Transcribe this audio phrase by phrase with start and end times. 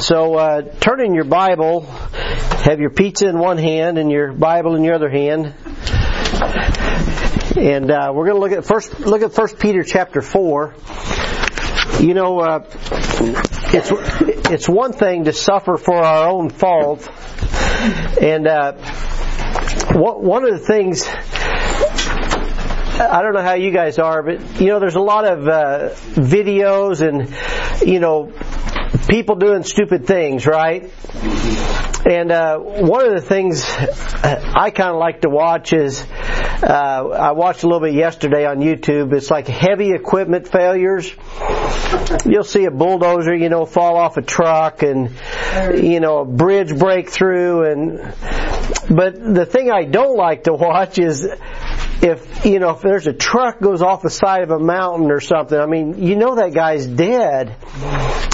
[0.00, 4.74] So uh, turn in your Bible, have your pizza in one hand and your Bible
[4.74, 5.52] in your other hand,
[7.58, 10.74] and uh, we're going to look at first look at First Peter chapter four.
[12.00, 12.64] You know, uh,
[13.74, 13.90] it's
[14.50, 17.06] it's one thing to suffer for our own fault,
[18.22, 18.72] and uh,
[19.92, 21.06] one of the things
[23.00, 25.90] I don't know how you guys are, but you know, there's a lot of uh,
[26.14, 27.34] videos and
[27.86, 28.32] you know
[29.10, 30.90] people doing stupid things, right?
[32.08, 36.00] And uh, one of the things I kind of like to watch is
[36.62, 39.12] uh, I watched a little bit yesterday on YouTube.
[39.12, 41.12] It's like heavy equipment failures.
[42.24, 45.10] You'll see a bulldozer, you know, fall off a truck and
[45.74, 48.14] you know a bridge break through and
[48.88, 51.26] but the thing I don't like to watch is
[52.02, 55.20] if you know if there's a truck goes off the side of a mountain or
[55.20, 57.54] something, I mean you know that guy's dead,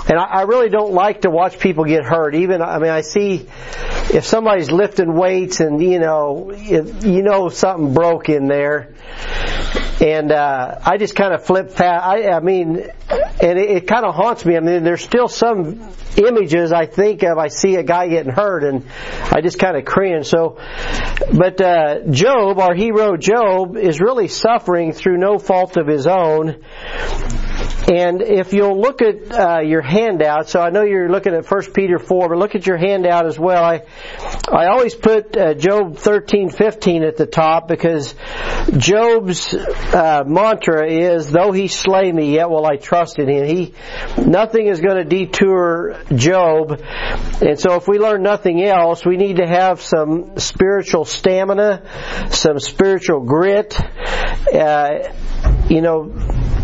[0.09, 2.35] and I, I really don't like to watch people get hurt.
[2.35, 3.49] Even I mean I see
[4.13, 8.95] if somebody's lifting weights and you know if, you know something broke in there,
[10.01, 12.05] and uh, I just kind of flip fast.
[12.05, 14.57] I, I mean, and it, it kind of haunts me.
[14.57, 17.39] I mean, there's still some images I think of.
[17.39, 18.85] I see a guy getting hurt, and
[19.31, 20.27] I just kind of cringe.
[20.27, 20.59] So,
[21.33, 26.63] but uh, Job, our hero Job, is really suffering through no fault of his own.
[27.89, 31.73] And if you'll look at uh, your handout, so I know you're looking at 1
[31.73, 33.63] Peter 4, but look at your handout as well.
[33.63, 33.83] I,
[34.51, 38.17] I always put uh, Job 13, 15 at the top because
[38.77, 43.47] Job's uh, mantra is, though he slay me, yet will I trust in him.
[43.47, 43.75] He,
[44.19, 46.83] nothing is going to detour Job.
[47.41, 51.83] And so if we learn nothing else, we need to have some spiritual stamina,
[52.31, 53.79] some spiritual grit.
[54.53, 55.13] Uh,
[55.69, 56.13] you know,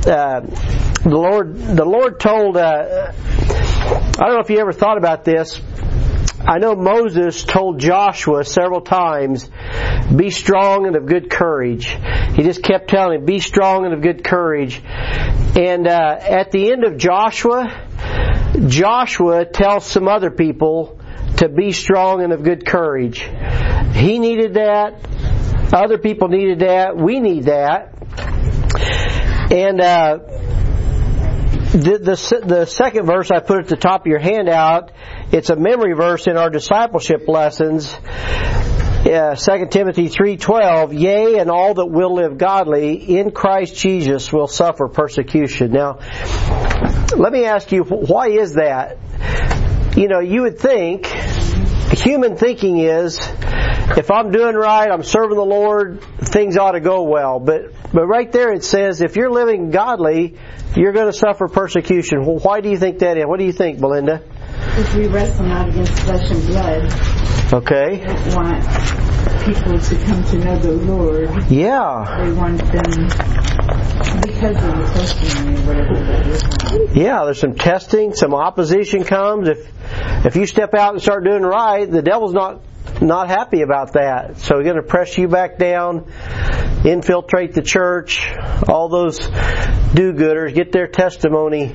[0.07, 0.41] uh,
[1.03, 5.61] the Lord, the Lord told, uh, I don't know if you ever thought about this.
[6.41, 9.49] I know Moses told Joshua several times,
[10.15, 11.87] be strong and of good courage.
[12.35, 14.81] He just kept telling him, be strong and of good courage.
[14.85, 17.89] And uh, at the end of Joshua,
[18.67, 21.01] Joshua tells some other people
[21.39, 23.21] to be strong and of good courage.
[23.95, 25.05] He needed that.
[25.73, 26.97] Other people needed that.
[26.97, 27.95] We need that.
[29.51, 30.19] And uh,
[31.73, 34.93] the, the, the second verse I put at the top of your handout,
[35.33, 37.95] it's a memory verse in our discipleship lessons.
[37.95, 44.47] Uh, 2 Timothy 3:12, yea, and all that will live godly in Christ Jesus will
[44.47, 45.73] suffer persecution.
[45.73, 45.99] Now,
[47.17, 48.99] let me ask you, why is that?
[49.97, 51.07] You know, you would think,
[51.93, 53.19] human thinking is,
[53.97, 57.41] if I'm doing right, I'm serving the Lord, things ought to go well.
[57.41, 60.37] But but right there it says if you're living godly,
[60.75, 62.25] you're going to suffer persecution.
[62.25, 63.27] Well, why do you think that is?
[63.27, 64.23] What do you think, Belinda?
[64.79, 67.53] If we wrestle not against flesh and blood.
[67.53, 67.99] Okay.
[67.99, 68.65] We don't want
[69.45, 71.51] people to come to know the Lord.
[71.51, 72.25] Yeah.
[72.25, 73.52] We want them
[76.95, 79.49] Yeah, there's some testing, some opposition comes.
[79.49, 79.69] If
[80.27, 82.61] if you step out and start doing right, the devil's not
[83.01, 84.39] not happy about that.
[84.39, 86.11] So he's going to press you back down,
[86.85, 88.33] infiltrate the church,
[88.69, 91.75] all those do-gooders, get their testimony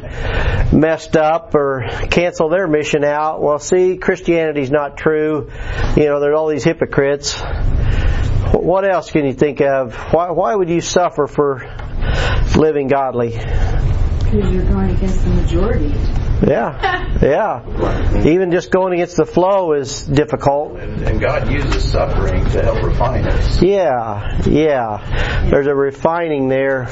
[0.72, 3.42] messed up or cancel their mission out.
[3.42, 5.50] Well, see, Christianity's not true.
[5.96, 7.42] You know, there's all these hypocrites.
[8.54, 9.96] What else can you think of?
[10.14, 11.64] Why, why would you suffer for
[12.58, 13.32] living godly?
[13.32, 15.94] Because you're going against the majority.
[16.46, 18.24] Yeah, yeah.
[18.28, 20.80] Even just going against the flow is difficult.
[20.80, 23.62] And, and, God uses suffering to help refine us.
[23.62, 25.48] Yeah, yeah.
[25.50, 26.90] There's a refining there.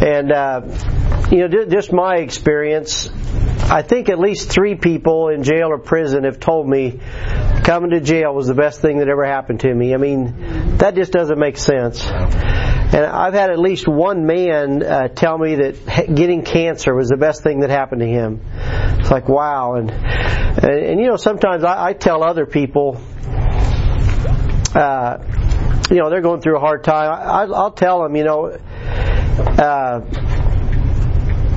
[0.00, 0.62] And, uh,
[1.30, 3.10] you know, just my experience,
[3.64, 7.00] I think at least three people in jail or prison have told me
[7.68, 9.92] coming to jail was the best thing that ever happened to me.
[9.92, 12.02] I mean, that just doesn't make sense.
[12.06, 17.18] And I've had at least one man uh, tell me that getting cancer was the
[17.18, 18.40] best thing that happened to him.
[19.00, 23.02] It's like wow, and and, and you know sometimes I, I tell other people,
[24.74, 25.18] uh,
[25.90, 27.12] you know they're going through a hard time.
[27.12, 30.00] I, I'll tell them, you know, uh,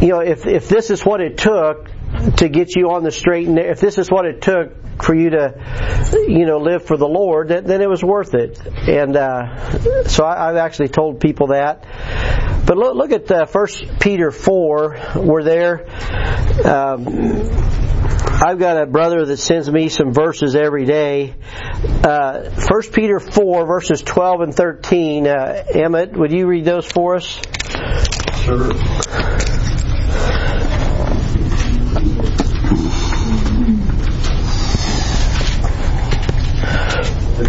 [0.02, 1.90] you know if if this is what it took
[2.36, 4.74] to get you on the straight and if this is what it took
[5.04, 8.60] for you to, you know, live for the Lord, then, it was worth it.
[8.66, 11.86] And uh, so I, have actually told people that.
[12.66, 15.00] But look, look at uh, First Peter four.
[15.16, 15.90] We're there.
[16.66, 17.50] Um,
[18.44, 21.36] I've got a brother that sends me some verses every day.
[22.04, 25.28] Uh, First Peter four verses twelve and thirteen.
[25.28, 27.42] Uh, Emmett, would you read those for us?
[28.44, 29.51] Sure.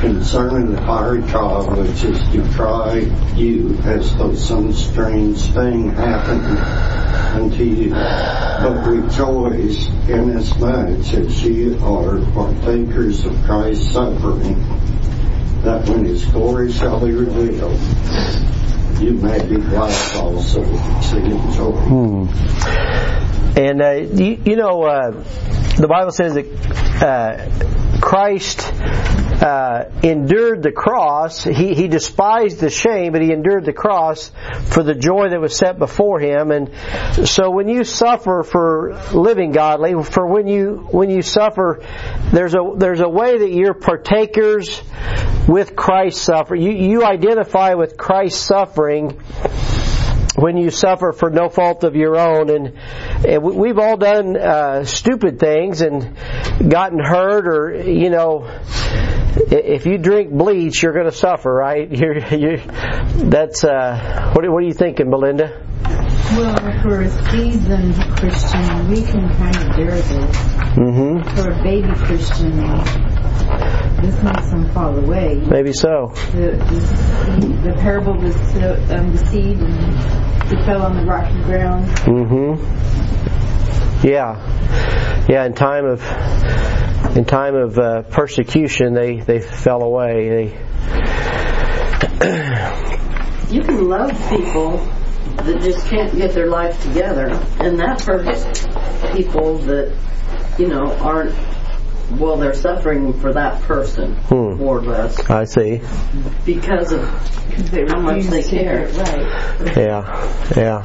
[0.00, 2.98] concerning the fiery trial which is to try
[3.34, 6.58] you as though some strange thing happened
[7.34, 7.90] unto you.
[7.90, 14.58] But rejoice inasmuch as ye are partakers of Christ's suffering,
[15.62, 17.80] that when his glory shall be revealed,
[19.00, 22.28] you may be glad also with exceeding joy.
[23.56, 25.10] And uh, you, you know, uh,
[25.76, 26.46] the Bible says that
[27.02, 31.42] uh, Christ uh, endured the cross.
[31.42, 34.30] He, he despised the shame, but he endured the cross
[34.66, 36.50] for the joy that was set before him.
[36.50, 36.70] And
[37.26, 41.82] so, when you suffer for living godly, for when you when you suffer,
[42.30, 44.82] there's a there's a way that you're partakers
[45.48, 46.60] with Christ's suffering.
[46.60, 49.18] You you identify with Christ's suffering
[50.36, 52.50] when you suffer for no fault of your own.
[52.50, 52.78] And,
[53.26, 56.16] and we've all done uh, stupid things and
[56.70, 58.46] gotten hurt or you know
[59.36, 61.90] if you drink bleach you're going to suffer right?
[61.94, 65.64] You're, you're, that's uh, what, what are you thinking belinda
[66.36, 70.36] Well, for a seasoned Christian, we can kind of bear this.
[70.74, 71.36] mm-hmm.
[71.36, 72.58] For a baby Christian,
[74.06, 75.36] this makes them fall away.
[75.36, 76.12] maybe so.
[76.32, 81.40] The, the, the parable of the, um, the seed and it fell on the rocky
[81.44, 81.86] ground.
[82.06, 82.56] mm-hmm.
[84.06, 84.36] Yeah.
[85.28, 86.02] Yeah in time of
[87.16, 90.28] in time of uh, persecution they they fell away.
[90.28, 90.60] They
[93.50, 94.78] You can love people
[95.36, 97.28] that just can't get their life together,
[97.60, 98.66] and that hurts
[99.14, 99.96] people that,
[100.58, 101.34] you know, aren't,
[102.12, 104.56] well, they're suffering for that person, Hmm.
[104.58, 105.80] more or less, i see
[106.44, 107.00] because of
[107.70, 108.88] They How much they to care.
[108.88, 109.76] Right.
[109.76, 110.84] Yeah, yeah.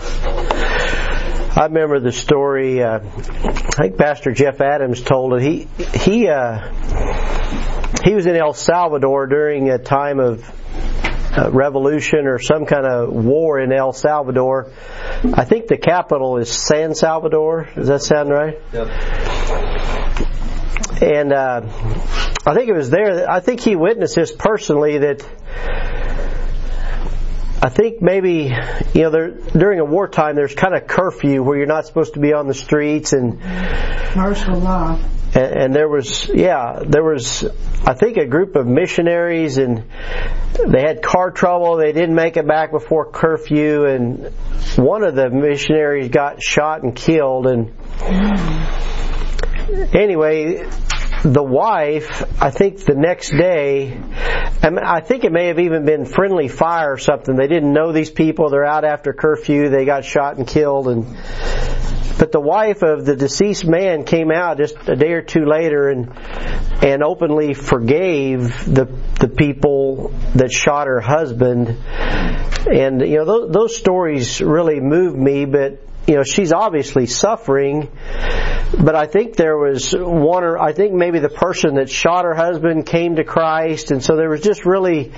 [1.55, 2.81] I remember the story.
[2.83, 5.41] Uh, I think Pastor Jeff Adams told it.
[5.41, 5.67] He
[5.97, 6.71] he uh,
[8.03, 10.45] he was in El Salvador during a time of
[11.37, 14.71] uh, revolution or some kind of war in El Salvador.
[15.33, 17.69] I think the capital is San Salvador.
[17.75, 18.57] Does that sound right?
[18.73, 18.87] Yep.
[21.01, 21.61] And uh,
[22.45, 23.15] I think it was there.
[23.17, 24.97] That, I think he witnessed this personally.
[24.97, 25.23] That
[27.61, 28.53] I think maybe
[28.93, 32.19] you know there, during a wartime there's kind of curfew where you're not supposed to
[32.19, 33.39] be on the streets and
[34.15, 34.99] Martial law.
[35.33, 37.43] And, and there was yeah there was
[37.85, 39.83] I think a group of missionaries and
[40.67, 41.77] they had car trouble.
[41.77, 44.33] They didn't make it back before curfew and
[44.75, 47.73] one of the missionaries got shot and killed and
[49.93, 50.67] anyway
[51.23, 53.91] the wife, I think the next day,
[54.61, 57.35] and I think it may have even been friendly fire or something.
[57.35, 58.49] They didn't know these people.
[58.49, 59.69] They're out after curfew.
[59.69, 60.87] They got shot and killed.
[60.87, 61.05] And
[62.17, 65.89] but the wife of the deceased man came out just a day or two later
[65.89, 66.11] and
[66.81, 68.85] and openly forgave the
[69.19, 71.77] the people that shot her husband.
[72.69, 75.45] And you know those, those stories really moved me.
[75.45, 77.87] But you know she's obviously suffering
[78.83, 82.33] but I think there was one or I think maybe the person that shot her
[82.33, 85.11] husband came to Christ and so there was just really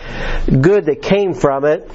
[0.45, 1.89] good that came from it.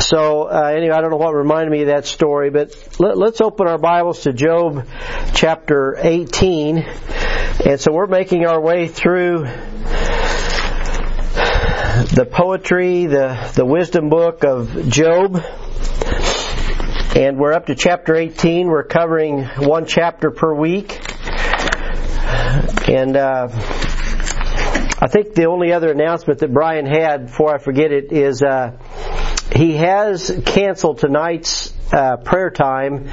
[0.00, 3.40] So uh, anyway, I don't know what reminded me of that story, but let, let's
[3.40, 4.86] open our Bibles to Job
[5.34, 6.78] chapter 18.
[6.78, 9.44] And so we're making our way through
[12.14, 15.42] the poetry, the, the wisdom book of Job.
[17.16, 18.66] And we're up to chapter 18.
[18.66, 21.00] We're covering one chapter per week.
[22.90, 23.48] And uh,
[25.00, 28.76] I think the only other announcement that Brian had, before I forget it, is uh,
[29.50, 33.10] he has canceled tonight's uh, prayer time,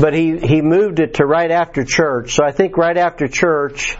[0.00, 2.36] but he, he moved it to right after church.
[2.36, 3.96] So I think right after church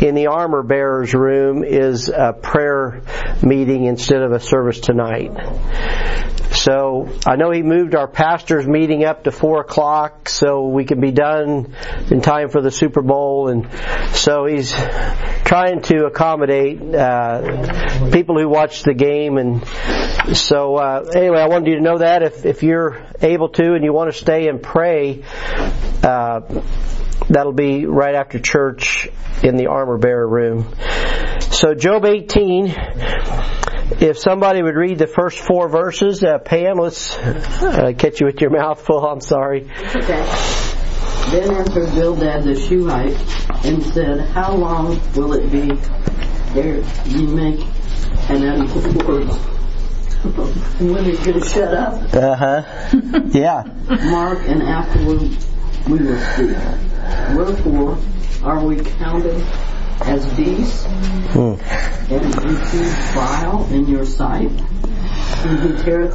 [0.00, 3.02] in the armor bearer's room is a prayer
[3.40, 5.30] meeting instead of a service tonight.
[6.60, 11.00] So I know he moved our pastor's meeting up to four o'clock so we can
[11.00, 11.74] be done
[12.10, 13.66] in time for the Super Bowl, and
[14.14, 14.70] so he's
[15.44, 19.38] trying to accommodate uh, people who watch the game.
[19.38, 19.66] And
[20.36, 23.82] so uh, anyway, I wanted you to know that if if you're able to and
[23.82, 25.24] you want to stay and pray.
[26.02, 26.42] Uh,
[27.30, 29.08] that'll be right after church
[29.42, 30.74] in the armor bearer room.
[31.40, 32.66] So Job 18
[34.00, 38.40] if somebody would read the first four verses, uh, Pam, let's uh, catch you with
[38.40, 39.04] your mouth full.
[39.06, 39.70] I'm sorry.
[39.94, 40.26] Okay.
[41.30, 45.70] Then answered Bildad the Shuhite and said, How long will it be
[46.58, 47.60] ere you make
[48.28, 48.66] an
[49.06, 49.36] words?
[50.80, 53.20] when he's going to shut up, Uh huh.
[53.30, 53.62] Yeah.
[54.10, 55.20] Mark, and afterward
[55.88, 56.56] we will speak.
[57.36, 57.98] Wherefore
[58.42, 59.40] are we counted
[60.02, 60.86] as beasts
[61.32, 61.54] Hmm.
[62.10, 64.50] and receive vile in your sight?
[65.44, 66.14] And he teareth,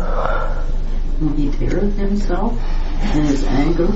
[1.22, 2.54] and he teareth himself
[3.16, 3.90] in his anger,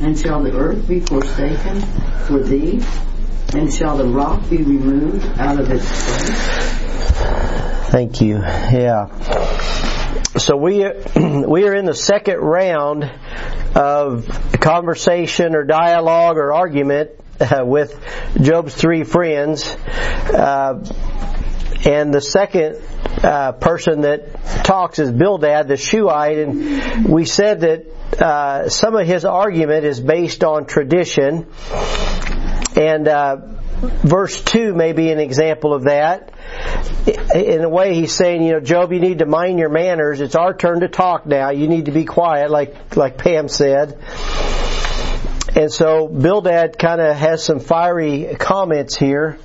[0.00, 1.80] and shall the earth be forsaken
[2.26, 2.82] for thee?
[3.54, 6.38] And shall the rock be removed out of its place?
[7.90, 8.38] Thank you.
[8.38, 9.06] Yeah.
[10.36, 10.84] So we
[11.46, 13.08] we are in the second round
[13.76, 14.26] of
[14.60, 17.10] conversation or dialogue or argument
[17.40, 17.98] uh, with
[18.40, 20.84] Job's three friends, uh,
[21.86, 22.80] and the second
[23.22, 29.06] uh, person that talks is Bildad the Shuhite, and we said that uh, some of
[29.06, 31.46] his argument is based on tradition,
[32.76, 33.36] and uh,
[34.02, 36.32] verse two may be an example of that
[37.34, 40.20] in a way he's saying, you know, Job, you need to mind your manners.
[40.20, 41.50] It's our turn to talk now.
[41.50, 43.98] You need to be quiet, like like Pam said.
[45.54, 49.38] And so Bildad kind of has some fiery comments here.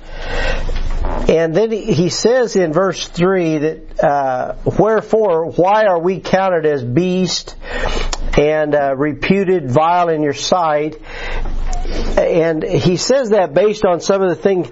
[1.28, 6.82] And then he says in verse 3 that, uh, wherefore, why are we counted as
[6.82, 7.54] beasts
[8.36, 10.96] and uh, reputed vile in your sight?
[12.16, 14.68] And he says that based on some of the things,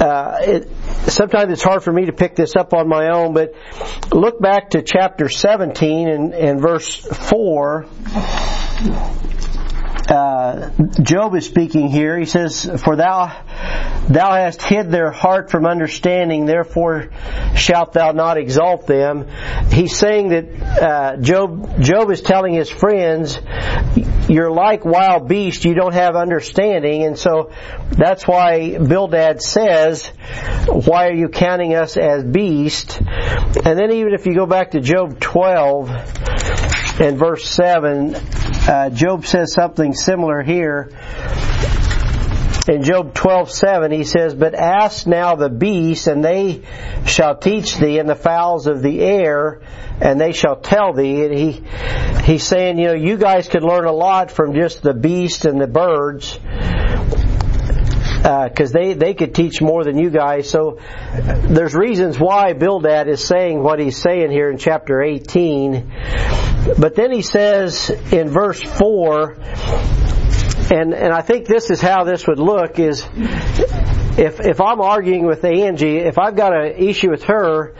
[0.00, 0.70] uh, it,
[1.10, 3.54] sometimes it's hard for me to pick this up on my own, but
[4.12, 7.86] look back to chapter 17 and, and verse 4
[10.10, 10.70] uh,
[11.02, 12.18] Job is speaking here.
[12.18, 13.26] He says, "For thou,
[14.08, 17.10] thou hast hid their heart from understanding; therefore
[17.54, 19.28] shalt thou not exalt them."
[19.70, 23.38] He's saying that uh, Job, Job is telling his friends,
[24.28, 27.52] "You're like wild beasts; you don't have understanding." And so
[27.90, 30.06] that's why Bildad says,
[30.66, 34.80] "Why are you counting us as beasts?" And then even if you go back to
[34.80, 35.90] Job 12
[37.00, 38.16] and verse 7,
[38.68, 40.90] uh, Job says something similar here.
[42.68, 46.60] In Job 12:7 he says, "But ask now the beasts, and they
[47.06, 49.60] shall teach thee, and the fowls of the air,
[50.02, 51.62] and they shall tell thee." And he
[52.24, 55.58] he's saying, you know, you guys could learn a lot from just the beasts and
[55.58, 56.38] the birds,
[58.24, 60.50] Uh, because they they could teach more than you guys.
[60.50, 60.78] So
[61.14, 65.92] there's reasons why Bildad is saying what he's saying here in chapter 18.
[66.78, 69.36] But then he says in verse 4,
[70.70, 73.06] and, and I think this is how this would look is
[74.18, 77.74] if, if I'm arguing with Angie, if I've got an issue with her,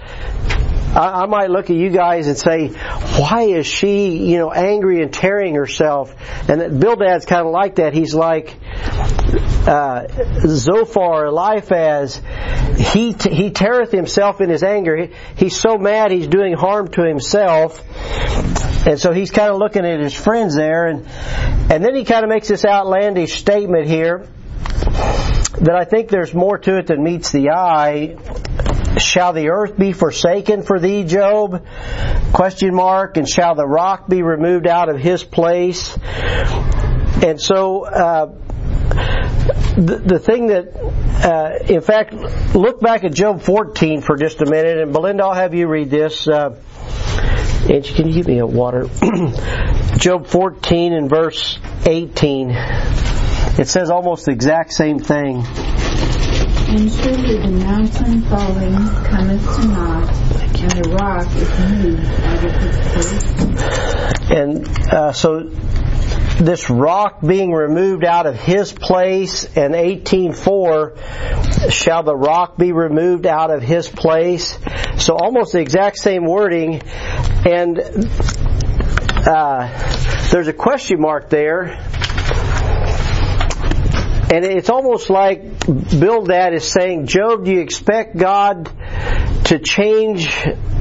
[0.98, 5.00] I, I might look at you guys and say, why is she, you know, angry
[5.00, 6.14] and tearing herself?
[6.48, 7.94] And Bildad's kind of like that.
[7.94, 8.56] He's like,
[9.66, 10.08] uh,
[10.46, 12.20] Zophar, Eliphaz,
[12.76, 14.96] he, he teareth himself in his anger.
[14.96, 17.84] He, he's so mad he's doing harm to himself.
[18.86, 21.06] And so he's kind of looking at his friends there, and
[21.70, 24.26] and then he kind of makes this outlandish statement here
[25.60, 28.16] that I think there's more to it than meets the eye.
[28.98, 31.66] Shall the earth be forsaken for thee, Job?
[32.32, 33.16] Question mark.
[33.16, 35.96] And shall the rock be removed out of his place?
[37.22, 37.84] And so.
[37.84, 38.34] Uh,
[39.78, 42.12] the, the thing that, uh, in fact,
[42.54, 45.88] look back at Job 14 for just a minute, and Belinda, I'll have you read
[45.88, 46.26] this.
[46.26, 46.60] Uh,
[47.70, 48.88] Angie, can you give me a water?
[49.98, 52.50] Job 14 and verse 18.
[52.50, 55.44] It says almost the exact same thing.
[56.68, 60.08] And surely the mountain falling cometh to naught,
[60.60, 63.38] and the rock is moved out of his place.
[64.30, 65.44] And uh, so
[66.38, 73.26] this rock being removed out of his place and 18.4 shall the rock be removed
[73.26, 74.58] out of his place?
[74.98, 76.82] So almost the exact same wording.
[77.46, 77.80] And
[79.26, 79.68] uh,
[80.30, 81.82] there's a question mark there
[84.30, 88.70] and it's almost like Bildad is saying, Job, do you expect God
[89.46, 90.28] to change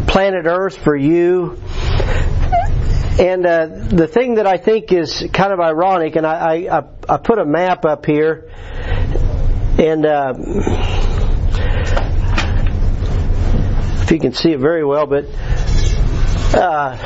[0.08, 1.58] planet Earth for you?
[3.20, 7.18] And uh, the thing that I think is kind of ironic, and I, I, I
[7.18, 8.52] put a map up here,
[9.80, 10.34] and uh,
[14.04, 15.26] if you can see it very well, but
[16.54, 16.98] uh,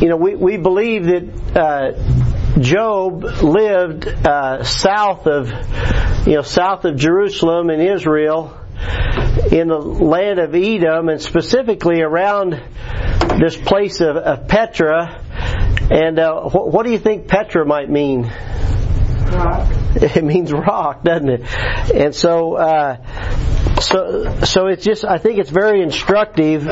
[0.00, 2.13] you know, we, we believe that uh,
[2.60, 5.48] Job lived uh, south of,
[6.26, 8.56] you know, south of Jerusalem in Israel,
[9.50, 12.62] in the land of Edom, and specifically around
[13.38, 15.20] this place of, of Petra.
[15.90, 18.22] And uh, wh- what do you think Petra might mean?
[18.22, 19.68] Rock.
[19.96, 21.94] It means rock, doesn't it?
[21.94, 22.96] And so, uh,
[23.80, 25.04] so, so it's just.
[25.04, 26.64] I think it's very instructive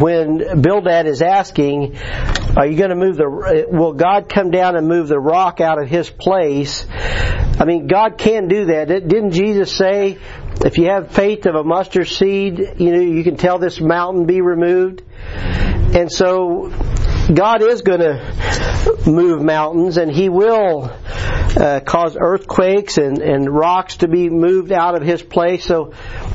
[0.00, 1.96] when Bildad is asking,
[2.56, 3.66] "Are you going to move the?
[3.68, 8.18] Will God come down and move the rock out of His place?" I mean, God
[8.18, 8.88] can do that.
[8.88, 10.18] Didn't Jesus say,
[10.64, 14.26] "If you have faith of a mustard seed, you know, you can tell this mountain
[14.26, 15.02] be removed"?
[15.94, 16.70] And so,
[17.32, 23.96] God is going to move mountains, and He will uh, cause earthquakes and, and rocks
[23.96, 25.64] to be moved out of His place.
[25.64, 25.92] So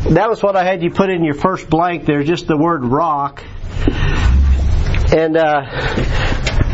[0.10, 2.86] that was what I had you put in your first blank there, just the word
[2.86, 3.44] rock.
[5.16, 5.62] And uh,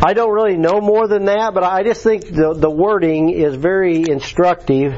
[0.02, 3.56] I don't really know more than that, but I just think the, the wording is
[3.56, 4.94] very instructive.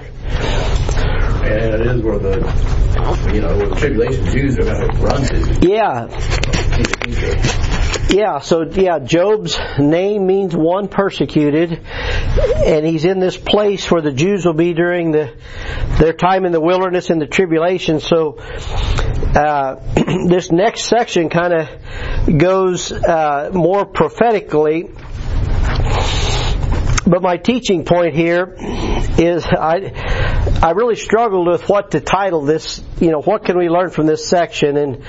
[1.43, 5.23] And it is where the, you know, where the tribulation Jews are going to run
[5.23, 5.67] to.
[5.67, 6.07] Yeah,
[6.71, 7.60] See the future.
[8.11, 14.11] Yeah, so yeah, Job's name means one persecuted, and he's in this place where the
[14.11, 15.33] Jews will be during the
[15.97, 18.01] their time in the wilderness and the tribulation.
[18.01, 19.75] So uh,
[20.27, 24.89] this next section kind of goes uh, more prophetically.
[27.07, 28.57] But my teaching point here
[29.17, 30.30] is I
[30.63, 32.83] I really struggled with what to title this.
[32.99, 34.77] You know, what can we learn from this section?
[34.77, 35.03] And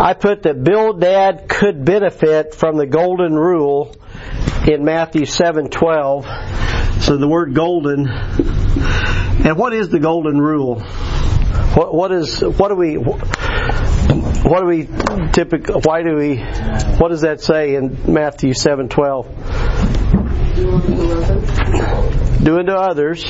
[0.00, 3.94] I put that Bildad could benefit from the golden rule
[4.66, 6.24] in Matthew seven twelve.
[7.02, 8.08] So the word golden.
[8.08, 10.80] And what is the golden rule?
[10.80, 14.88] What what is what do we what do we
[15.32, 19.28] typically why do we what does that say in Matthew seven twelve?
[22.44, 23.24] Do unto others.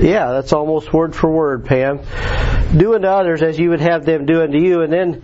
[0.00, 1.98] Yeah, that's almost word for word, Pam.
[2.76, 4.82] Do unto others as you would have them do unto you.
[4.82, 5.22] And then,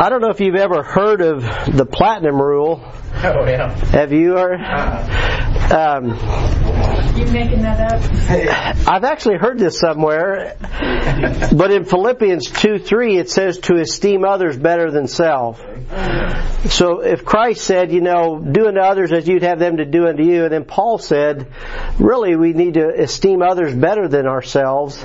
[0.00, 1.42] I don't know if you've ever heard of
[1.76, 2.82] the platinum rule.
[3.24, 3.74] Oh, yeah.
[3.86, 4.38] Have you?
[4.38, 6.10] Or, um,
[7.16, 8.88] You making that up?
[8.88, 10.56] I've actually heard this somewhere,
[11.52, 15.60] but in Philippians 2 3 it says to esteem others better than self.
[16.70, 20.06] So if Christ said, you know, do unto others as you'd have them to do
[20.06, 21.48] unto you, and then Paul said,
[21.98, 25.04] really we need to esteem others better than ourselves.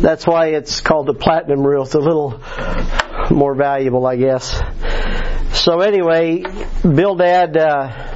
[0.00, 1.84] That's why it's called the platinum rule.
[1.84, 2.40] It's a little
[3.30, 4.60] more valuable, I guess.
[5.52, 6.42] So anyway,
[6.82, 8.14] Bildad uh,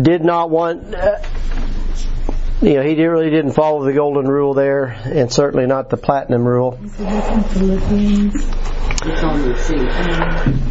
[0.00, 0.94] did not want.
[0.94, 1.18] Uh,
[2.60, 6.46] you know, he really didn't follow the golden rule there, and certainly not the platinum
[6.46, 6.78] rule.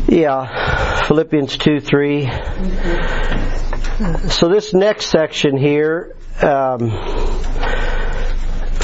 [0.10, 2.30] Yeah, Philippians 2 3.
[4.30, 6.92] So this next section here, um,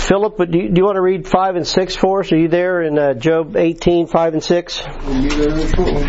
[0.08, 2.32] Philip, do you, do you want to read 5 and 6 for us?
[2.34, 4.84] Are you there in uh, Job 18, 5 and 6?
[5.06, 6.04] We'll be there shortly.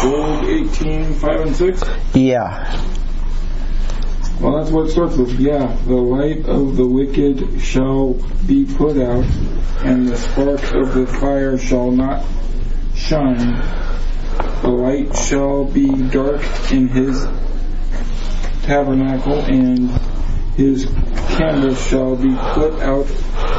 [0.00, 1.82] Job 18, 5 and 6.
[2.14, 2.86] Yeah.
[4.40, 5.40] Well, that's what it starts with.
[5.40, 8.14] Yeah, the light of the wicked shall
[8.46, 9.24] be put out,
[9.84, 12.24] and the spark of the fire shall not
[12.94, 13.60] shine.
[14.62, 17.26] The light shall be dark in his
[18.62, 19.90] tabernacle, and
[20.56, 23.06] his candle shall be put out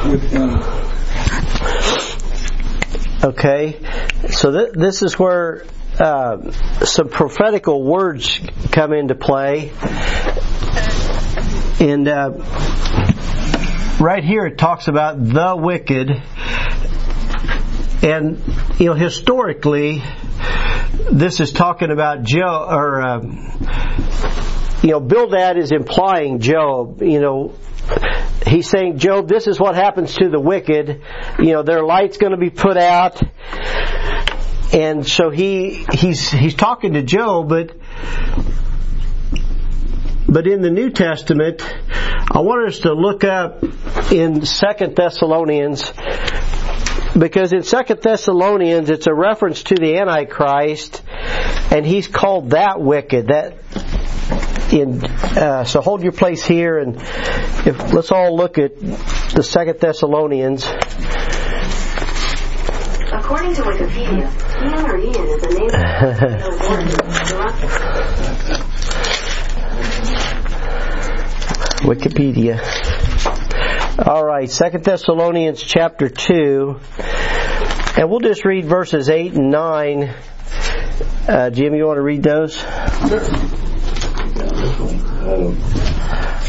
[0.05, 0.61] with him.
[3.23, 3.79] Okay.
[4.29, 5.65] So th- this is where
[5.99, 6.51] uh,
[6.83, 8.39] some prophetical words
[8.71, 9.71] come into play.
[11.79, 12.31] And uh,
[13.99, 16.09] right here it talks about the wicked.
[18.03, 18.43] And,
[18.79, 20.03] you know, historically,
[21.11, 23.19] this is talking about Joe, or, uh,
[24.83, 27.55] you know, Bildad is implying Job, you know,
[28.45, 31.01] he's saying, Job, this is what happens to the wicked.
[31.39, 33.21] You know, their light's going to be put out.
[34.73, 37.77] And so he, he's, he's talking to Job, but,
[40.27, 43.63] but in the New Testament, I want us to look up
[44.11, 45.93] in Second Thessalonians,
[47.17, 51.03] because in Second Thessalonians, it's a reference to the Antichrist,
[51.71, 53.57] and he's called that wicked, that,
[54.73, 59.79] in, uh, so hold your place here and if let's all look at the second
[59.79, 60.65] Thessalonians.
[63.13, 64.27] According to Wikipedia,
[64.63, 65.79] Ian or Ian is the name of
[71.83, 72.59] Wikipedia.
[74.07, 76.79] All right, Second Thessalonians chapter two,
[77.95, 80.15] and we'll just read verses eight and nine.
[81.27, 82.63] Uh, Jim, you want to read those?
[84.63, 85.53] Uh,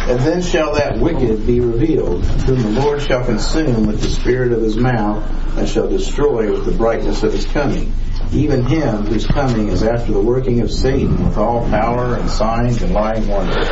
[0.07, 4.53] and then shall that wicked be revealed, whom the Lord shall consume with the spirit
[4.53, 5.25] of his mouth,
[5.57, 7.93] and shall destroy with the brightness of his coming.
[8.33, 12.83] Even him whose coming is after the working of Satan with all power and signs
[12.83, 13.69] and lying wonders.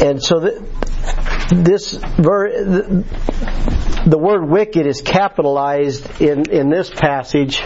[0.00, 0.60] And so th-
[1.50, 3.04] this ver- the,
[4.06, 7.62] the word wicked is capitalized in, in this passage.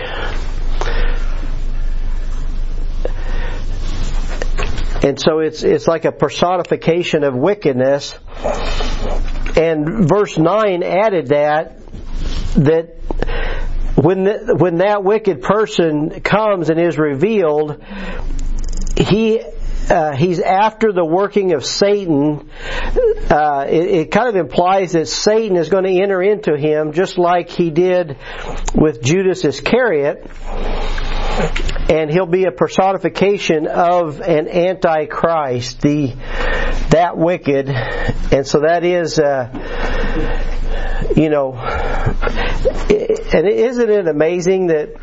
[5.03, 8.15] And so it's it's like a personification of wickedness.
[9.57, 11.79] And verse 9 added that
[12.55, 12.97] that
[13.95, 17.83] when the, when that wicked person comes and is revealed,
[18.97, 19.41] he
[19.91, 22.51] uh, he's after the working of Satan.
[23.31, 27.19] Uh, it, it, kind of implies that Satan is going to enter into him, just
[27.19, 28.17] like he did
[28.75, 30.27] with Judas Iscariot,
[31.89, 36.15] and he'll be a personification of an antichrist, the
[36.91, 39.19] that wicked, and so that is.
[39.19, 40.55] Uh,
[41.17, 44.95] you know, and isn't it amazing that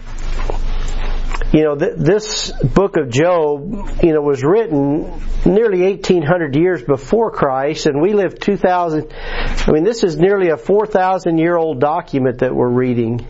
[1.56, 7.32] you know, th- this book of Job, you know, was written nearly 1800 years before
[7.32, 9.14] Christ, and we live 2000.
[9.14, 13.26] I mean, this is nearly a 4,000 year old document that we're reading.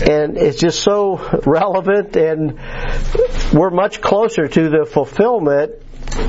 [0.00, 2.58] And it's just so relevant, and
[3.52, 5.72] we're much closer to the fulfillment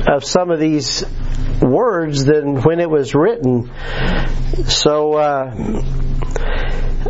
[0.06, 1.04] of some of these
[1.60, 3.70] words than when it was written.
[4.66, 5.82] So, uh,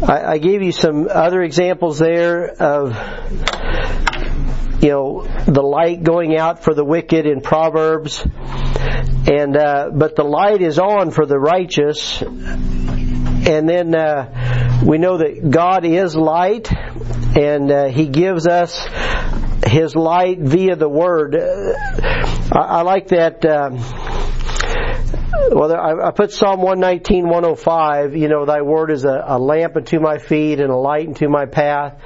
[0.03, 2.95] I, I gave you some other examples there of
[4.83, 10.25] you know the light going out for the wicked in Proverbs, and uh, but the
[10.25, 12.23] light is on for the righteous,
[13.47, 16.71] and then uh, we know that God is light,
[17.37, 18.87] and uh, He gives us
[19.67, 21.37] His light via the Word.
[21.37, 23.45] I, I like that.
[23.45, 23.79] Um,
[25.51, 30.01] well, I, put Psalm 119, 105, you know, thy word is a, a lamp unto
[30.01, 32.01] my feet and a light unto my path.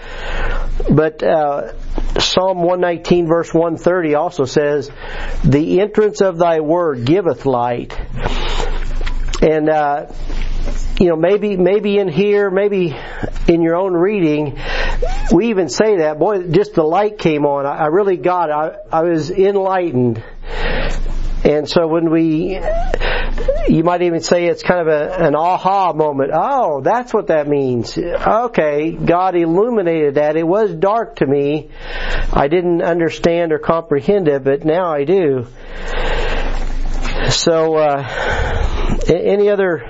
[0.90, 1.74] But uh,
[2.18, 4.90] Psalm 119, verse 130 also says,
[5.44, 7.96] the entrance of thy word giveth light.
[9.40, 10.06] And, uh,
[11.00, 12.96] you know, maybe, maybe in here, maybe
[13.46, 14.58] in your own reading,
[15.32, 17.66] we even say that, boy, just the light came on.
[17.66, 18.52] I, I really got it.
[18.92, 20.22] I, I was enlightened.
[21.44, 22.60] And so when we,
[23.68, 26.32] you might even say it's kind of a, an aha moment.
[26.34, 27.96] Oh, that's what that means.
[27.96, 30.36] Okay, God illuminated that.
[30.36, 31.70] It was dark to me.
[32.32, 35.46] I didn't understand or comprehend it, but now I do.
[37.30, 38.02] So, uh,
[39.06, 39.84] any other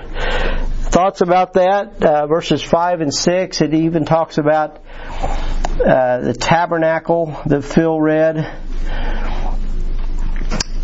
[0.99, 2.03] thoughts about that?
[2.03, 4.81] Uh, verses 5 and 6, it even talks about
[5.79, 8.35] uh, the tabernacle that Phil read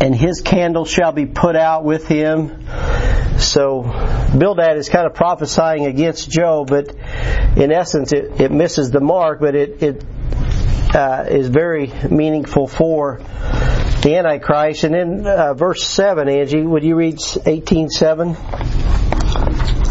[0.00, 2.66] and his candle shall be put out with him.
[3.36, 6.94] So Bildad is kind of prophesying against Job, but
[7.54, 10.04] in essence it, it misses the mark, but it, it
[10.94, 13.18] uh, is very meaningful for
[14.00, 14.84] the Antichrist.
[14.84, 18.85] And then uh, verse 7, Angie, would you read 18.7?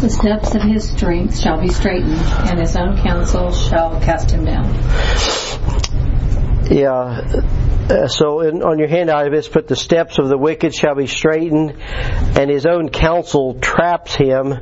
[0.00, 4.44] The steps of his strength shall be straightened, and his own counsel shall cast him
[4.44, 4.74] down.
[6.70, 7.42] Yeah.
[7.88, 11.06] Uh, so in, on your handout, it's put the steps of the wicked shall be
[11.06, 14.52] straightened, and his own counsel traps him.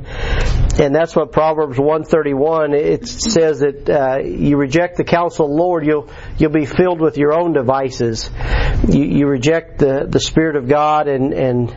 [0.77, 5.57] And that's what Proverbs 131 it says that uh, you reject the counsel of the
[5.57, 8.29] Lord, you'll you'll be filled with your own devices.
[8.87, 11.75] You, you reject the the Spirit of God, and and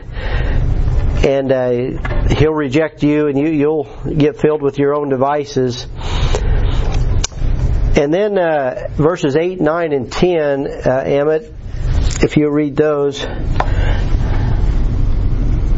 [1.25, 5.87] and uh, He'll reject you, and you you'll get filled with your own devices.
[7.97, 11.53] And then uh, verses 8, 9, and 10, uh, Emmett,
[12.21, 13.19] if you read those.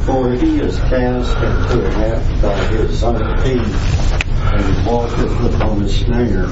[0.05, 5.89] For he is cast into a net by his own teeth, and walketh upon a
[5.89, 6.47] snare.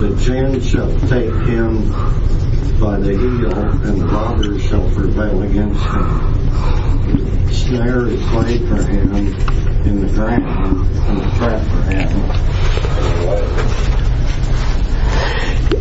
[0.00, 1.90] The gin shall take him
[2.78, 6.83] by the heel, and the robbers shall prevail against him.
[7.54, 12.08] Snare is laid for him in the ground, and the trap for him.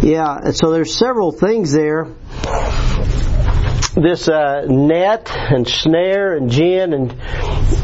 [0.03, 2.07] Yeah, so there's several things there.
[3.95, 7.11] This uh, net and snare and gin and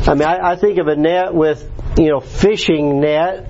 [0.08, 3.47] I mean I, I think of a net with you know fishing net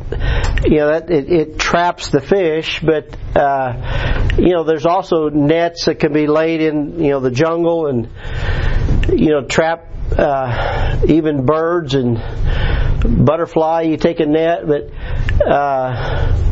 [0.66, 5.86] you know that it, it traps the fish but uh, you know there's also nets
[5.86, 8.10] that can be laid in you know the jungle and
[9.18, 9.86] you know trap
[10.18, 12.18] uh, even birds and
[13.26, 14.90] butterfly you take a net but
[15.46, 16.50] uh,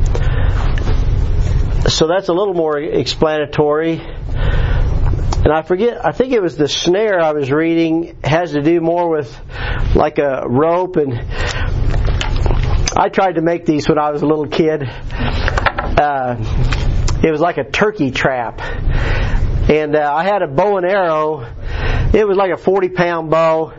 [1.87, 3.93] so that's a little more explanatory.
[3.99, 8.81] and I forget, I think it was the snare I was reading has to do
[8.81, 9.33] more with
[9.95, 11.13] like a rope and
[12.99, 14.83] I tried to make these when I was a little kid.
[14.83, 16.35] Uh,
[17.23, 18.59] it was like a turkey trap.
[19.69, 21.45] And uh, I had a bow and arrow.
[22.13, 23.73] It was like a 40 pound bow.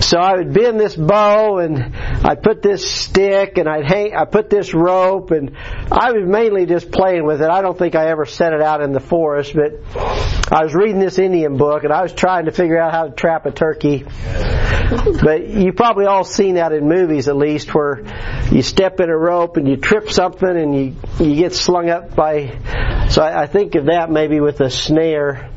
[0.00, 4.24] So I would bend this bow and I'd put this stick and I'd hang, I
[4.24, 5.56] put this rope and
[5.90, 7.50] I was mainly just playing with it.
[7.50, 9.72] I don't think I ever set it out in the forest, but
[10.50, 13.12] I was reading this Indian book and I was trying to figure out how to
[13.12, 14.04] trap a turkey.
[15.22, 18.02] But you've probably all seen that in movies at least where
[18.50, 22.16] you step in a rope and you trip something and you, you get slung up
[22.16, 22.58] by,
[23.10, 25.50] so I, I think of that maybe with a snare.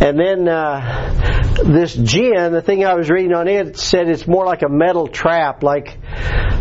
[0.00, 4.46] And then uh, this gin, the thing I was reading on it said it's more
[4.46, 5.98] like a metal trap, like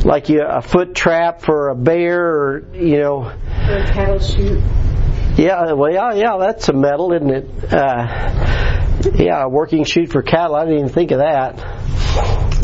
[0.03, 3.23] like you, a foot trap for a bear, or you know.
[3.23, 4.61] For a cattle chute.
[5.37, 7.73] Yeah, well, yeah, yeah, that's a metal, isn't it?
[7.73, 10.55] Uh, yeah, a working chute for cattle.
[10.55, 11.55] I didn't even think of that.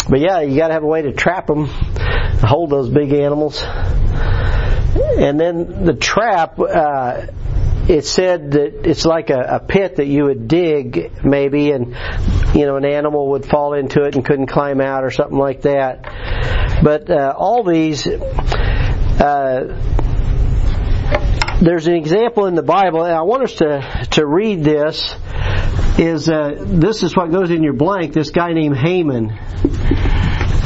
[0.09, 3.63] But yeah, you got to have a way to trap them, hold those big animals.
[3.63, 6.59] And then the trap.
[6.59, 7.27] Uh,
[7.87, 11.95] it said that it's like a, a, pit that you would dig maybe and
[12.55, 15.61] you know an animal would fall into it and couldn't climb out or something like
[15.61, 16.03] that.
[16.83, 19.79] But uh, all these uh,
[21.61, 25.15] there's an example in the bible and i want us to, to read this
[25.97, 29.29] is uh, this is what goes in your blank this guy named haman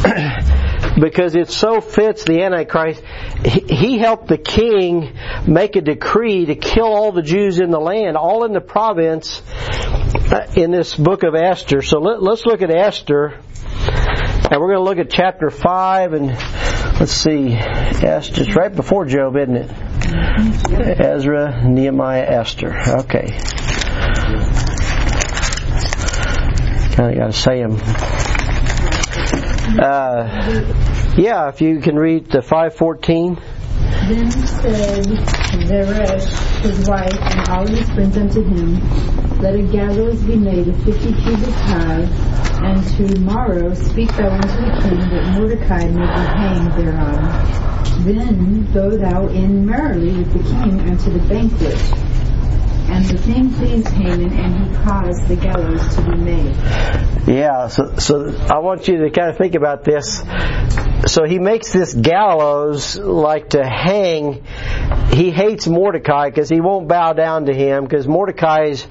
[0.99, 3.04] because it so fits the Antichrist.
[3.45, 8.17] He helped the king make a decree to kill all the Jews in the land,
[8.17, 9.41] all in the province,
[10.32, 11.82] uh, in this book of Esther.
[11.82, 16.28] So let, us look at Esther, and we're going to look at chapter 5, and
[16.99, 19.71] let's see, Esther, it's right before Job, isn't it?
[20.99, 22.75] Ezra, Nehemiah, Esther.
[23.02, 23.28] Okay.
[26.95, 28.29] Kind of got to say them.
[29.77, 33.36] Uh, yeah, if you can read the 514.
[34.08, 35.05] Then said
[35.67, 38.79] Zeresh, his wife, and all his friends unto him,
[39.39, 42.01] Let a gallows be made of fifty cubits high,
[42.63, 48.03] and tomorrow speak thou unto the king that Mordecai may be hanged thereon.
[48.03, 52.09] Then go thou in merrily with the king unto the banquet.
[52.91, 56.56] And the thing pleased Haman, and he caused the gallows to be made.
[57.28, 60.23] Yeah, so, so I want you to kind of think about this.
[61.08, 64.43] So he makes this gallows like to hang.
[65.12, 68.88] He hates Mordecai because he won't bow down to him because Mordecai is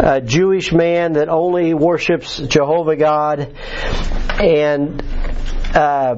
[0.00, 3.54] a Jewish man that only worships Jehovah God.
[4.40, 5.02] And
[5.74, 6.16] uh,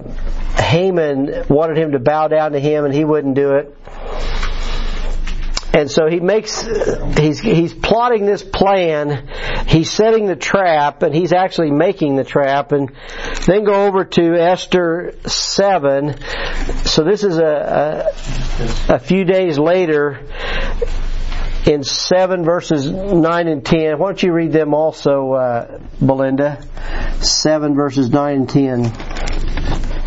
[0.57, 3.77] Haman wanted him to bow down to him and he wouldn't do it.
[5.73, 6.67] And so he makes,
[7.17, 9.29] he's, he's plotting this plan,
[9.67, 12.91] he's setting the trap, and he's actually making the trap, and
[13.47, 16.17] then go over to Esther 7.
[16.85, 18.11] So this is a,
[18.89, 20.27] a, a few days later,
[21.67, 23.99] in 7 verses 9 and 10.
[23.99, 26.65] Why don't you read them also, uh, Belinda?
[27.21, 28.85] 7 verses 9 and 10.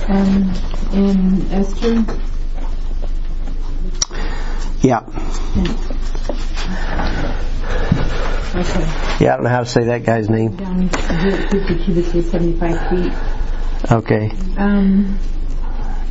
[0.09, 0.53] Um,
[0.93, 2.32] in Esther
[4.83, 4.99] yeah.
[8.55, 9.23] Okay.
[9.23, 10.55] Yeah, I don't know how to say that guy's name.
[10.57, 13.91] Down 50 cubits was 75 feet.
[13.91, 14.31] Okay.
[14.57, 15.17] Um,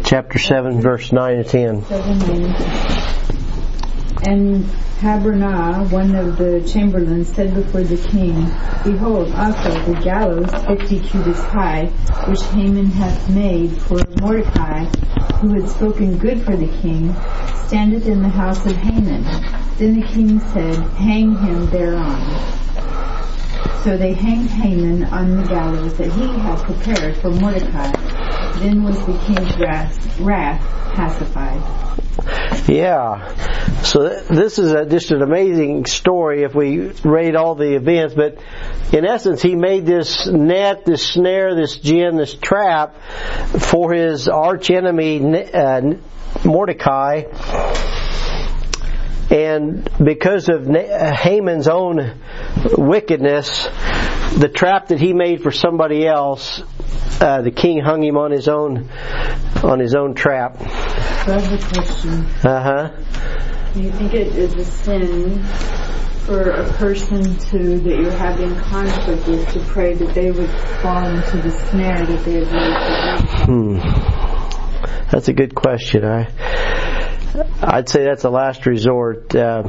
[0.04, 1.84] Chapter 7, verse 9 and 10.
[1.84, 2.56] 7 9
[4.26, 4.64] And
[5.02, 8.34] Habranah, one of the chamberlains, said before the king,
[8.84, 11.86] Behold, also the gallows fifty cubits high,
[12.28, 14.84] which Haman hath made for Mordecai,
[15.42, 17.12] who had spoken good for the king,
[17.66, 19.24] standeth in the house of Haman.
[19.76, 22.20] Then the king said, Hang him thereon.
[23.82, 27.92] So they hanged Haman on the gallows that he had prepared for Mordecai.
[28.60, 30.62] Then was the king's wrath, wrath
[30.94, 31.60] pacified.
[32.68, 33.34] Yeah.
[33.82, 38.14] So th- this is a, just an amazing story if we rate all the events,
[38.14, 38.38] but
[38.92, 42.96] in essence, he made this net, this snare, this gin, this trap
[43.46, 45.94] for his arch enemy, uh,
[46.44, 47.24] Mordecai.
[49.32, 52.20] And because of Haman's own
[52.76, 53.64] wickedness,
[54.36, 56.60] the trap that he made for somebody else,
[57.18, 58.90] uh, the king hung him on his own
[59.62, 60.58] on his own trap.
[60.58, 62.10] So I have a question.
[62.44, 62.90] Uh huh.
[63.72, 65.42] Do you think it is a sin
[66.26, 70.50] for a person to that you're having conflict with to pray that they would
[70.82, 73.80] fall into the snare that they have made?
[73.80, 75.08] Hmm.
[75.10, 76.04] That's a good question.
[76.04, 76.24] I
[77.62, 79.34] I'd say that's a last resort.
[79.34, 79.62] Uh,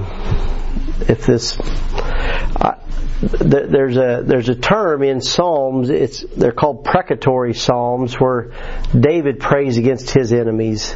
[1.07, 2.77] if this, I,
[3.21, 5.89] th- there's a there's a term in Psalms.
[5.89, 8.51] It's they're called precatory psalms, where
[8.97, 10.95] David prays against his enemies.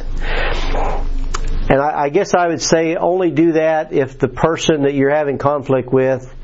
[1.70, 5.14] And I, I guess I would say only do that if the person that you're
[5.14, 6.34] having conflict with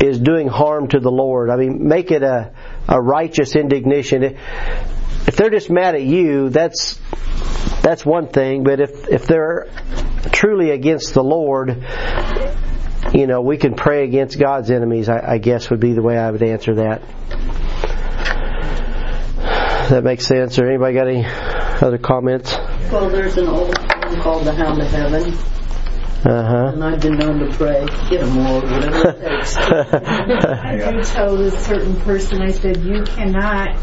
[0.00, 1.50] is doing harm to the Lord.
[1.50, 2.52] I mean, make it a,
[2.88, 4.36] a righteous indignation.
[5.26, 6.98] If they're just mad at you, that's
[7.82, 8.64] that's one thing.
[8.64, 9.68] But if if they're
[10.32, 11.84] truly against the Lord,
[13.14, 15.08] you know, we can pray against God's enemies.
[15.08, 17.02] I, I guess would be the way I would answer that.
[19.90, 20.58] That makes sense?
[20.58, 22.54] Or anybody got any other comments?
[22.90, 25.32] Well, there's an old song called The Hound of Heaven,
[26.24, 26.70] Uh huh.
[26.72, 29.56] and I've been known to pray, get them more, whatever it takes.
[29.58, 33.76] I do tell this certain person, I said, you cannot,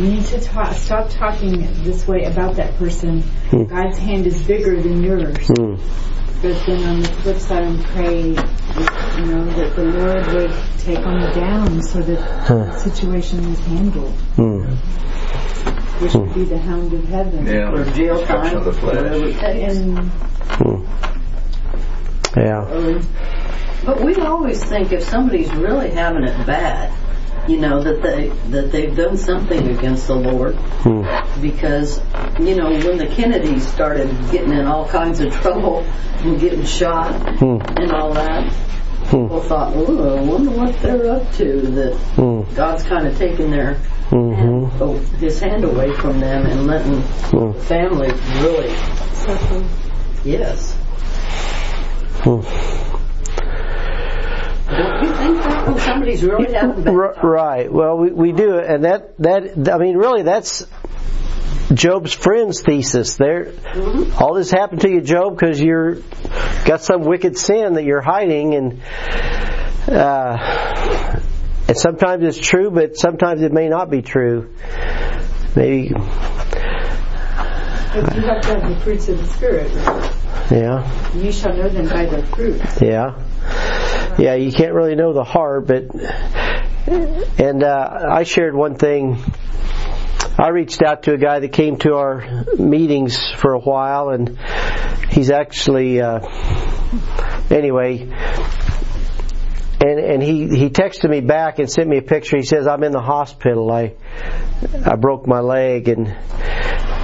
[0.00, 3.22] you need to talk, stop talking this way about that person.
[3.50, 3.64] Hmm.
[3.64, 5.46] God's hand is bigger than yours.
[5.48, 5.74] Hmm.
[6.42, 11.02] But then on the flip side, I'm praying, you know, that the Lord would take
[11.04, 14.62] them down so that the situation is handled, Hmm.
[16.02, 17.46] which would be the hound of heaven.
[17.46, 19.38] Yeah, Or jail time, of the flesh.
[19.40, 19.76] takes.
[19.76, 20.84] And Hmm.
[22.36, 23.02] Yeah.
[23.84, 26.90] But we always think if somebody's really having it bad,
[27.48, 30.54] you know, that they that they've done something against the Lord.
[30.54, 31.02] Hmm.
[31.40, 32.00] Because,
[32.38, 35.84] you know, when the Kennedys started getting in all kinds of trouble
[36.20, 37.58] and getting shot Hmm.
[37.76, 39.22] and all that, Hmm.
[39.22, 41.60] people thought, oh, I wonder what they're up to.
[41.62, 42.42] That Hmm.
[42.54, 43.76] God's kind of taking their
[44.10, 44.70] Mhm.
[44.80, 47.00] oh, His hand away from them and letting
[47.30, 47.52] Hmm.
[47.52, 48.70] the family really,
[49.14, 49.62] suffer.
[50.24, 50.76] yes.
[54.70, 57.72] Don't you think that when somebody's really having bad R- right.
[57.72, 60.64] Well, we, we do, and that that I mean, really, that's
[61.74, 63.16] Job's friends' thesis.
[63.16, 63.52] There,
[64.18, 65.96] all this happened to you, Job, because you're
[66.64, 68.80] got some wicked sin that you're hiding, and
[69.88, 70.36] uh,
[71.68, 74.54] and sometimes it's true, but sometimes it may not be true.
[75.56, 75.96] Maybe, But
[78.14, 79.72] you have to have the fruits of the Spirit.
[80.52, 82.80] yeah, You shall know them by their fruits.
[82.80, 83.16] yeah,
[84.20, 84.34] yeah.
[84.34, 85.94] You can't really know the heart, but
[86.86, 89.18] and uh, I shared one thing.
[90.38, 94.38] I reached out to a guy that came to our meetings for a while, and
[95.10, 96.20] he's actually uh,
[97.50, 98.08] anyway.
[99.82, 102.36] And and he he texted me back and sent me a picture.
[102.36, 103.72] He says I'm in the hospital.
[103.72, 103.94] I
[104.84, 106.14] I broke my leg and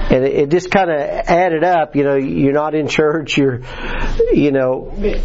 [0.09, 1.95] and it, it just kind of added up.
[1.95, 3.37] You know, you're not in church.
[3.37, 3.61] You're
[4.31, 5.21] you know yeah.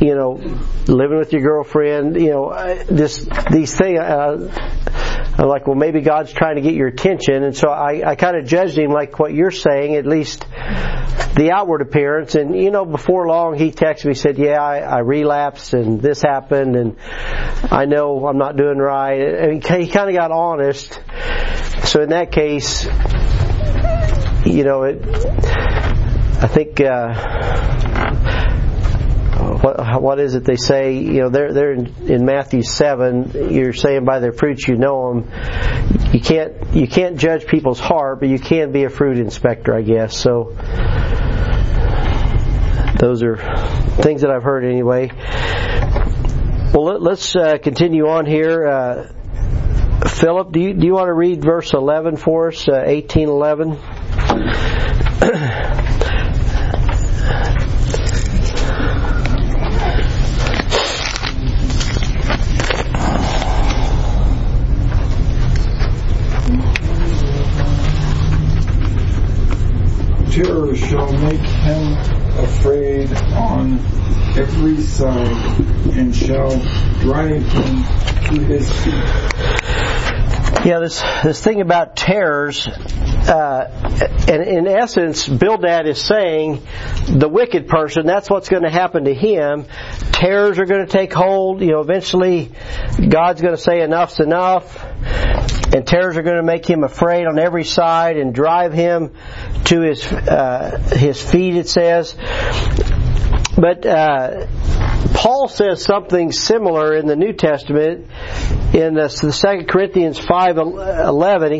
[0.00, 0.40] you know,
[0.86, 3.98] living with your girlfriend, you know, uh, this these things.
[3.98, 4.50] Uh,
[5.38, 8.36] I'm like, well, maybe God's trying to get your attention, and so I, I kind
[8.36, 10.46] of judged him like what you're saying, at least
[11.34, 12.34] the outward appearance.
[12.34, 16.20] And you know, before long, he texted me, said, "Yeah, I, I relapsed, and this
[16.20, 16.96] happened, and
[17.70, 21.00] I know I'm not doing right." And he, he kind of got honest.
[21.84, 22.86] So in that case,
[24.44, 25.02] you know, it.
[26.42, 26.80] I think.
[26.80, 27.62] Uh,
[29.62, 30.94] what what is it they say?
[30.94, 33.52] You know, they're they're in, in Matthew seven.
[33.52, 35.30] You're saying by their fruits you know them.
[36.12, 39.82] You can't you can't judge people's heart, but you can be a fruit inspector, I
[39.82, 40.16] guess.
[40.16, 40.56] So
[42.98, 43.36] those are
[44.02, 45.10] things that I've heard anyway.
[46.72, 48.66] Well, let, let's uh, continue on here.
[48.66, 49.12] Uh,
[50.08, 52.68] Philip, do you do you want to read verse eleven for us?
[52.68, 53.78] Uh, Eighteen eleven.
[70.30, 71.92] Terror shall make him
[72.38, 73.78] afraid on
[74.36, 75.60] every side,
[75.92, 76.58] and shall
[77.00, 77.84] drive him
[78.34, 79.71] to his feet.
[80.64, 86.62] Yeah, this this thing about terrors, uh, and in essence, Bildad is saying
[87.08, 88.06] the wicked person.
[88.06, 89.64] That's what's going to happen to him.
[90.12, 91.62] Terrors are going to take hold.
[91.62, 92.52] You know, eventually,
[93.08, 94.80] God's going to say enough's enough,
[95.74, 99.10] and terrors are going to make him afraid on every side and drive him
[99.64, 101.56] to his uh, his feet.
[101.56, 102.14] It says,
[103.56, 103.84] but.
[103.84, 104.46] Uh,
[105.22, 108.08] Paul says something similar in the New Testament
[108.74, 111.54] in the, the 2 Corinthians 5:11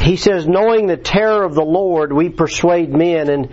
[0.00, 3.30] he, he says knowing the terror of the Lord we persuade men.
[3.30, 3.50] And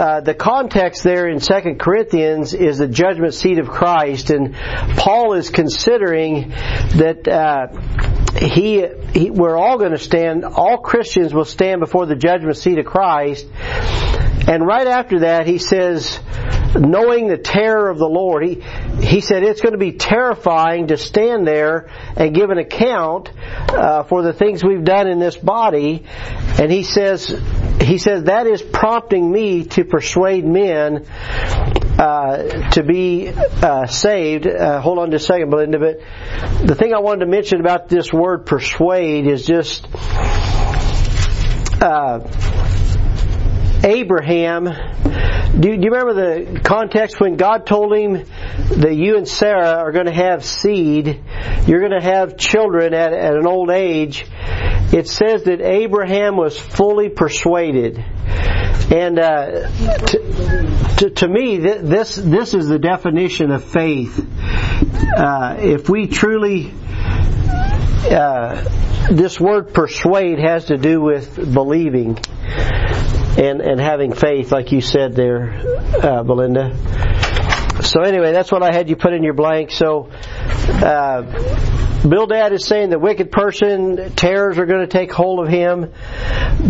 [0.00, 4.30] uh, the context there in 2 Corinthians is the judgment seat of Christ.
[4.30, 4.54] And
[4.96, 11.44] Paul is considering that uh, he, he we're all going to stand all Christians will
[11.44, 13.46] stand before the judgment seat of Christ.
[14.48, 16.18] And right after that he says
[16.74, 18.44] knowing the terror of the Lord.
[18.44, 18.62] He,
[19.00, 23.30] he said it's going to be terrifying to stand there and give an account
[23.68, 26.04] uh, for the things we've done in this body.
[26.60, 27.28] And he says,
[27.80, 31.06] he says that is prompting me to persuade men
[31.98, 34.46] uh, to be uh, saved.
[34.46, 35.78] Uh, hold on just a second, Belinda.
[35.78, 39.86] But the thing I wanted to mention about this word persuade is just
[41.80, 42.20] uh,
[43.84, 44.64] Abraham.
[44.64, 48.24] Do, do you remember the context when God told him
[48.80, 51.22] that you and Sarah are going to have seed?
[51.66, 54.26] You're going to have children at, at an old age.
[54.92, 57.98] It says that Abraham was fully persuaded.
[57.98, 59.68] And uh,
[60.06, 64.18] to, to, to, me, this this is the definition of faith.
[64.18, 66.72] Uh, if we truly,
[68.10, 68.64] uh,
[69.10, 72.18] this word persuade has to do with believing
[73.38, 75.54] and and having faith, like you said there,
[76.02, 76.74] uh, Belinda.
[77.82, 79.70] So anyway, that's what I had you put in your blank.
[79.70, 80.10] So.
[80.68, 81.66] Uh,
[81.98, 85.92] Bildad is saying the wicked person, terrors are going to take hold of him,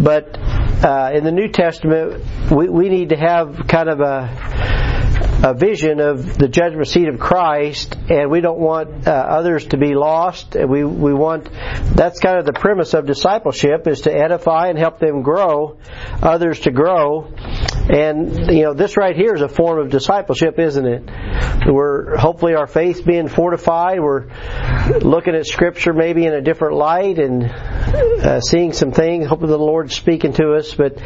[0.03, 4.88] but uh, in the New Testament, we, we need to have kind of a
[5.43, 9.77] a vision of the judgment seat of Christ, and we don't want uh, others to
[9.77, 10.57] be lost.
[10.57, 11.49] We we want
[11.95, 15.79] that's kind of the premise of discipleship is to edify and help them grow,
[16.23, 17.33] others to grow,
[17.89, 21.11] and you know this right here is a form of discipleship, isn't it?
[21.67, 24.01] We're hopefully our faith being fortified.
[24.01, 24.27] We're
[25.01, 29.27] looking at Scripture maybe in a different light and uh, seeing some things.
[29.27, 30.75] Hoping the Lord's speaking to us.
[30.75, 30.97] But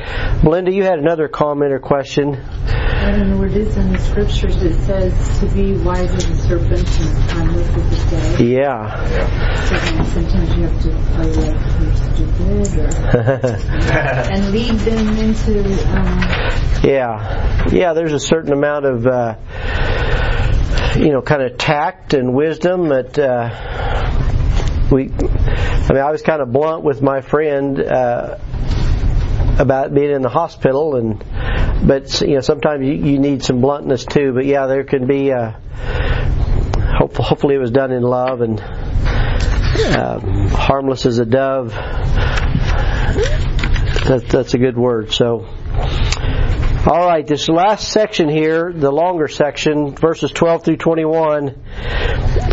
[0.43, 2.35] Belinda, you had another comment or question.
[2.35, 4.63] I don't know where it is in the scriptures.
[4.63, 7.69] It says to be wiser than serpents and harmless
[8.13, 8.45] as a.
[8.45, 9.65] Yeah.
[9.67, 12.91] So sometimes you have to play like you're stupid or,
[14.33, 15.63] and lead them into.
[15.97, 17.93] Um, yeah, yeah.
[17.93, 19.07] There's a certain amount of.
[19.07, 19.37] Uh,
[20.97, 23.51] you know, kind of tact and wisdom that uh,
[24.91, 25.11] we.
[25.11, 28.39] I mean, I was kind of blunt with my friend uh,
[29.59, 31.25] about being in the hospital, and
[31.87, 34.33] but you know, sometimes you, you need some bluntness too.
[34.35, 35.33] But yeah, there can be.
[35.33, 35.53] Uh,
[36.99, 41.71] hopefully, hopefully, it was done in love and um, harmless as a dove.
[44.03, 45.13] That, that's a good word.
[45.13, 45.49] So.
[46.85, 51.55] All right, this last section here, the longer section, verses 12 through 21,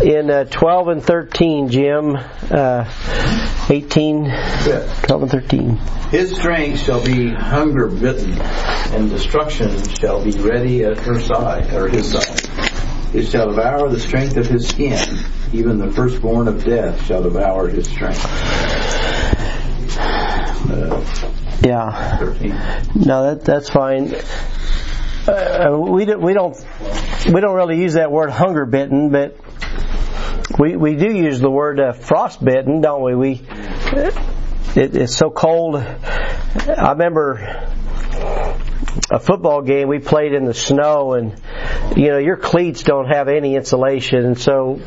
[0.04, 2.84] in uh, 12 and 13, Jim, uh,
[3.68, 4.30] 18,
[5.02, 5.76] 12 and 13.
[6.12, 11.88] His strength shall be hunger bitten, and destruction shall be ready at her side, or
[11.88, 12.48] his side.
[13.12, 15.18] It shall devour the strength of his skin,
[15.52, 18.24] even the firstborn of death shall devour his strength.
[20.70, 21.29] Uh,
[21.62, 22.18] yeah.
[22.18, 22.50] 13.
[23.06, 24.14] No, that that's fine.
[25.26, 26.56] Uh, we don't we don't
[27.32, 29.36] we don't really use that word hunger bitten, but
[30.58, 33.14] we we do use the word uh, frostbitten, don't we?
[33.14, 33.42] We
[34.76, 35.76] it, it's so cold.
[35.76, 37.68] I remember
[39.10, 41.40] a football game we played in the snow, and
[41.96, 44.80] you know your cleats don't have any insulation, and so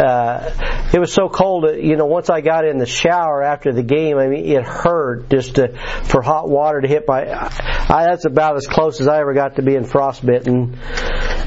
[0.00, 1.66] uh, it was so cold.
[1.76, 5.28] You know, once I got in the shower after the game, I mean, it hurt
[5.30, 7.22] just to, for hot water to hit my.
[7.24, 10.78] I, that's about as close as I ever got to being frostbitten.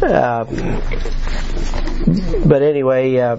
[0.02, 0.46] Uh,
[2.46, 3.38] but anyway, uh,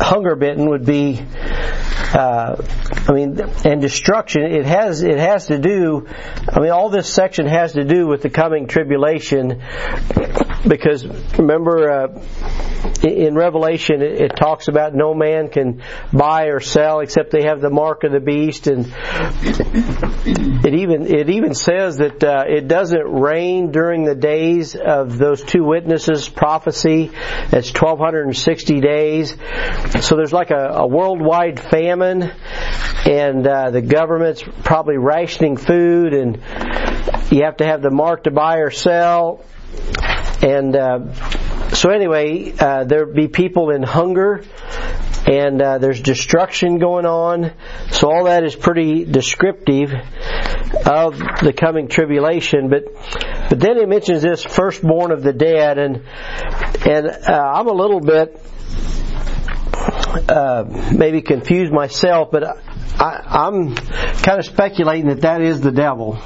[0.00, 1.22] hunger bitten would be.
[2.14, 2.62] Uh,
[3.08, 4.42] I mean, and destruction.
[4.42, 6.06] It has it has to do.
[6.48, 9.62] I mean, all this section has to do with the coming tribulation,
[10.66, 11.04] because
[11.38, 12.22] remember uh,
[13.02, 15.82] in Revelation it, it, talks about no man can
[16.12, 18.92] buy or sell except they have the mark of the beast, and
[20.64, 25.42] it even it even says that uh, it doesn't rain during the days of those
[25.42, 27.10] two witnesses' prophecy.
[27.52, 29.36] It's 1260 days,
[30.00, 36.36] so there's like a, a worldwide famine, and uh, the government's probably rationing food, and
[37.30, 39.44] you have to have the mark to buy or sell,
[40.42, 41.12] and uh,
[41.74, 44.42] so anyway, uh, there be people in hunger,
[45.26, 47.52] and uh, there's destruction going on.
[47.90, 49.92] So all that is pretty descriptive
[50.86, 52.68] of the coming tribulation.
[52.68, 52.84] But
[53.48, 56.02] but then it mentions this firstborn of the dead, and
[56.86, 58.40] and uh, I'm a little bit
[60.28, 66.20] uh, maybe confused myself, but I, I'm kind of speculating that that is the devil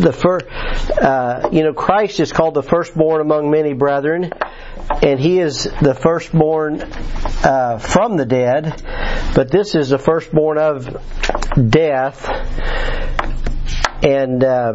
[0.00, 0.46] the first,
[0.98, 4.30] uh, you know, Christ is called the firstborn among many brethren,
[5.02, 8.82] and he is the firstborn uh, from the dead,
[9.34, 11.00] but this is the firstborn of
[11.70, 12.28] death,
[14.02, 14.74] and uh,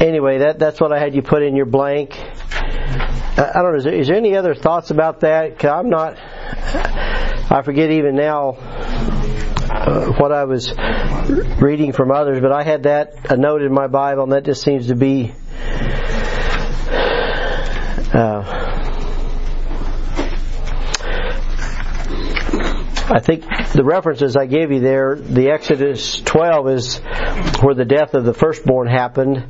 [0.00, 2.18] anyway, that that's what I had you put in your blank.
[3.38, 3.78] I, don't know.
[3.78, 5.62] Is there, is there any other thoughts about that?
[5.64, 6.16] i I'm not.
[6.18, 10.72] I forget even now uh, what I was
[11.60, 14.62] reading from others, but I had that a note in my Bible, and that just
[14.62, 15.34] seems to be.
[23.08, 26.96] I think the references I gave you there, the Exodus 12 is
[27.60, 29.46] where the death of the firstborn happened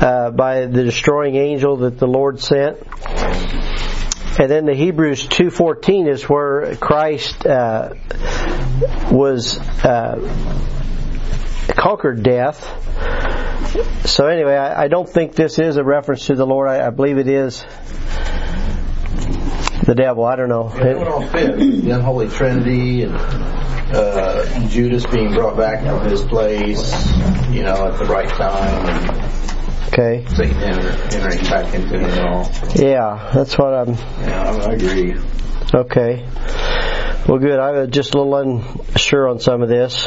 [0.00, 2.78] uh, by the destroying angel that the Lord sent.
[4.38, 7.94] And then the Hebrews 2:14 is where Christ uh,
[9.10, 10.20] was uh,
[11.76, 12.62] conquered death.
[14.06, 16.68] So anyway, I, I, don't think this is a reference to the Lord.
[16.68, 17.64] I, I believe it is
[19.86, 20.24] the devil.
[20.24, 20.70] I don't know.
[20.74, 21.56] It would all fit.
[21.56, 26.92] The unholy trinity and uh, Judas being brought back from his place,
[27.48, 28.86] you know, at the right time.
[28.86, 30.24] And okay.
[30.34, 32.50] Satan entering back into it all.
[32.74, 33.94] Yeah, that's what I'm.
[33.94, 35.14] Yeah, I agree.
[35.72, 36.28] Okay.
[37.28, 37.58] Well, good.
[37.58, 40.06] I was just a little unsure on some of this.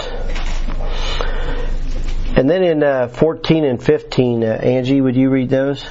[2.35, 5.83] And then in uh, 14 and 15, uh, Angie, would you read those?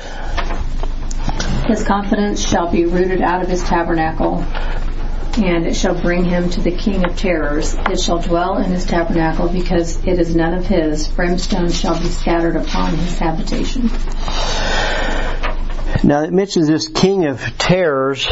[1.68, 4.42] His confidence shall be rooted out of his tabernacle,
[5.36, 7.74] and it shall bring him to the King of terrors.
[7.90, 11.06] It shall dwell in his tabernacle, because it is none of his.
[11.08, 13.90] Brimstone shall be scattered upon his habitation.
[16.02, 18.26] Now it mentions this King of terrors,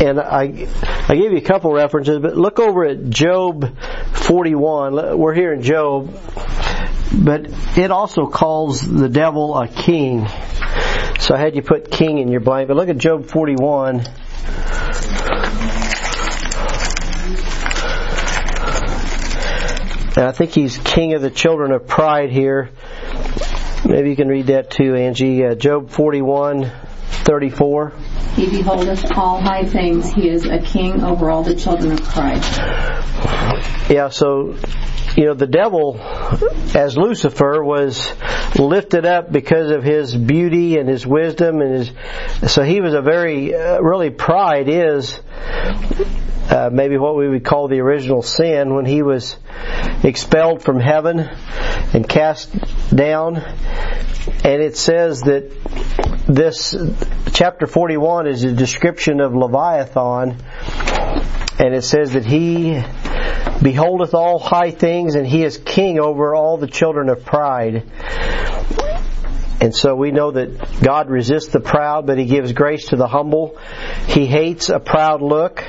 [0.00, 0.66] and I
[1.08, 3.78] I gave you a couple references, but look over at Job
[4.12, 5.16] 41.
[5.16, 6.12] We're here in Job,
[7.12, 7.46] but
[7.78, 10.26] it also calls the devil a king.
[11.18, 14.04] So I had you put king in your blank, but look at Job 41.
[20.16, 22.70] And I think he's king of the children of pride here.
[23.84, 25.44] Maybe you can read that too, Angie.
[25.44, 26.70] Uh, Job 41,
[27.24, 27.92] 34.
[28.34, 30.10] He beholdeth all high things.
[30.12, 32.42] He is a king over all the children of pride.
[33.90, 34.56] Yeah, so
[35.16, 35.98] you know, the devil,
[36.74, 38.12] as Lucifer, was
[38.58, 43.02] lifted up because of his beauty and his wisdom and his, so he was a
[43.02, 45.20] very, uh, really pride is,
[46.50, 49.36] uh, maybe what we would call the original sin when he was
[50.02, 51.18] expelled from heaven
[51.92, 52.54] and cast
[52.94, 53.36] down.
[53.36, 55.50] And it says that
[56.28, 56.74] this
[57.32, 60.42] chapter 41 is a description of Leviathan
[61.58, 62.82] and it says that he
[63.62, 67.84] beholdeth all high things, and he is king over all the children of pride.
[69.58, 73.06] And so we know that God resists the proud, but He gives grace to the
[73.06, 73.58] humble.
[74.06, 75.64] He hates a proud look.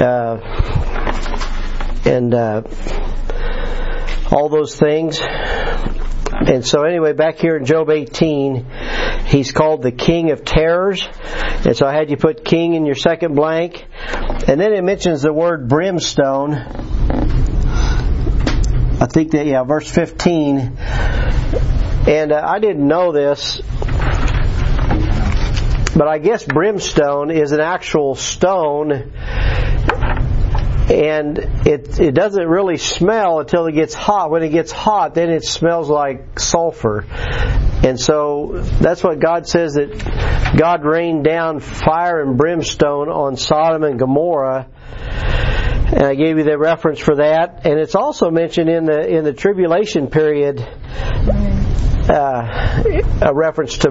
[0.00, 0.38] Uh,
[2.04, 2.62] and uh,
[4.32, 5.20] all those things.
[6.44, 8.66] And so anyway, back here in Job 18,
[9.26, 11.08] he's called the King of Terrors.
[11.64, 13.86] And so I had you put King in your second blank.
[14.48, 16.54] And then it mentions the word brimstone.
[19.00, 20.76] I think that, yeah, verse 15.
[22.08, 23.60] And uh, I didn't know this,
[25.94, 29.12] but I guess brimstone is an actual stone
[30.90, 34.30] and it it doesn't really smell until it gets hot.
[34.30, 37.04] When it gets hot, then it smells like sulfur.
[37.84, 43.84] And so that's what God says that God rained down fire and brimstone on Sodom
[43.84, 44.68] and Gomorrah.
[45.92, 47.66] And I gave you the reference for that.
[47.66, 50.60] And it's also mentioned in the in the tribulation period.
[52.02, 52.82] Uh,
[53.22, 53.90] a reference to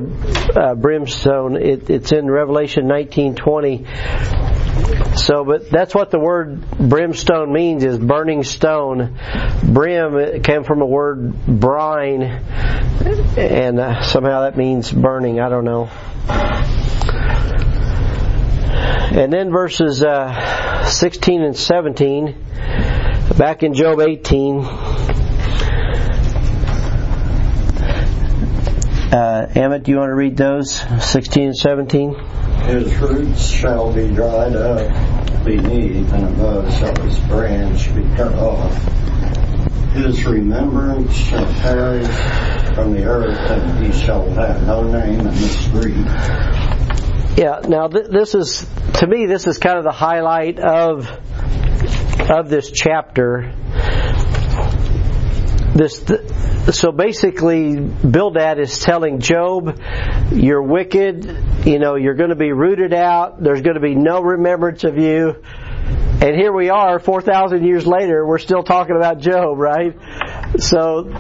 [0.54, 1.56] uh, brimstone.
[1.56, 4.61] It, it's in Revelation 19:20
[5.16, 9.18] so, but that's what the word brimstone means is burning stone.
[9.64, 15.40] Brim came from a word brine, and uh, somehow that means burning.
[15.40, 15.90] I don't know.
[19.14, 22.46] And then verses uh, 16 and 17,
[23.38, 24.60] back in Job 18.
[29.12, 32.41] Uh, Emmett, do you want to read those, 16 and 17?
[32.66, 38.74] His roots shall be dried up beneath, and above shall his branch be cut off.
[39.94, 42.08] His remembrance shall perish
[42.76, 45.96] from the earth, and he shall have no name in the street.
[47.38, 47.62] Yeah.
[47.68, 51.10] Now th- this is, to me, this is kind of the highlight of
[52.30, 53.54] of this chapter.
[55.74, 56.30] This, th-
[56.72, 59.80] so basically, Bildad is telling Job,
[60.32, 61.26] "You're wicked.
[61.66, 63.42] You know, you're going to be rooted out.
[63.42, 65.42] There's going to be no remembrance of you."
[66.22, 69.98] And here we are, four thousand years later, we're still talking about Job, right?
[70.60, 71.12] So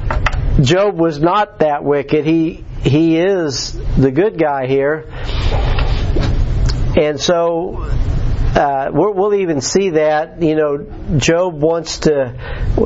[0.61, 2.25] Job was not that wicked.
[2.25, 5.07] He he is the good guy here,
[6.97, 7.89] and so
[8.55, 10.85] uh, we'll, even see that you know
[11.17, 12.35] Job wants to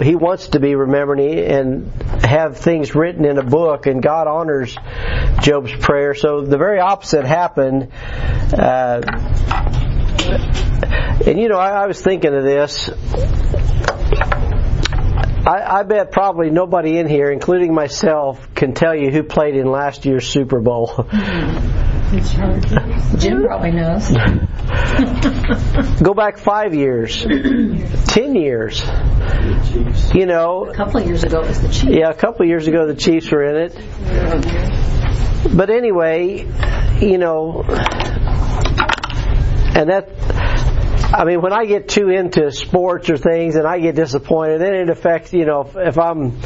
[0.03, 1.91] he wants to be remembered and
[2.23, 4.75] have things written in a book, and God honors
[5.41, 6.13] Job's prayer.
[6.13, 7.91] So the very opposite happened.
[8.53, 9.01] Uh,
[11.25, 12.89] and you know, I, I was thinking of this.
[15.47, 19.67] I, I bet probably nobody in here, including myself, can tell you who played in
[19.67, 21.07] last year's Super Bowl.
[23.17, 24.09] Jim probably knows.
[26.01, 27.23] Go back five years,
[28.07, 28.81] ten years.
[30.13, 31.85] You know, A couple of years ago it was the Chiefs.
[31.85, 33.75] yeah, a couple of years ago the Chiefs were in it.
[35.55, 36.45] But anyway,
[37.01, 37.63] you know,
[39.75, 40.09] and that,
[41.13, 44.73] I mean, when I get too into sports or things and I get disappointed, then
[44.73, 46.39] it affects, you know, if, if I'm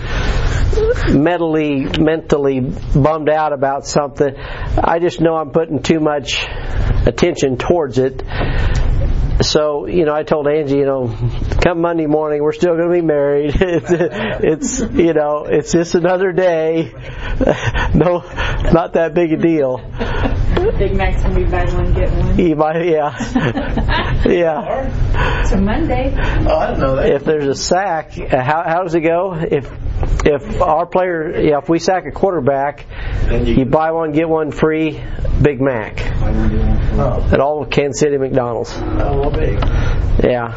[1.09, 6.45] mentally mentally bummed out about something, I just know I'm putting too much
[7.05, 8.23] attention towards it.
[9.41, 11.07] So you know, I told Angie, you know,
[11.61, 13.55] come Monday morning, we're still going to be married.
[13.61, 16.91] it's, it's you know, it's just another day.
[17.93, 18.23] no,
[18.71, 19.77] not that big a deal.
[20.77, 22.37] Big Mac's gonna be buy one get one.
[22.39, 23.15] You might, yeah,
[24.25, 25.41] yeah.
[25.41, 26.13] It's a Monday.
[26.17, 27.09] Oh, I didn't know that.
[27.11, 29.33] If there's a sack, uh, how how does it go?
[29.35, 29.71] If
[30.25, 32.85] if our player, yeah, if we sack a quarterback,
[33.31, 35.01] you buy one get one free
[35.41, 38.73] Big Mac Oh, at all of Kansas City McDonald's.
[38.75, 39.59] oh, big.
[40.23, 40.53] Yeah.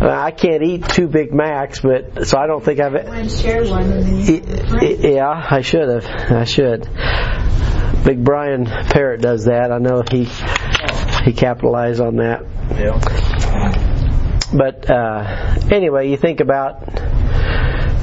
[0.00, 2.92] Uh, I can't eat two Big Macs, but so I don't think I've.
[2.92, 6.04] One share one and then you Y- y- Yeah, I should have.
[6.32, 6.88] I should.
[8.04, 9.70] Big Brian Parrott does that.
[9.72, 10.24] I know he
[11.24, 12.42] he capitalized on that.
[12.74, 12.98] Yeah.
[14.54, 16.84] But uh, anyway, you think about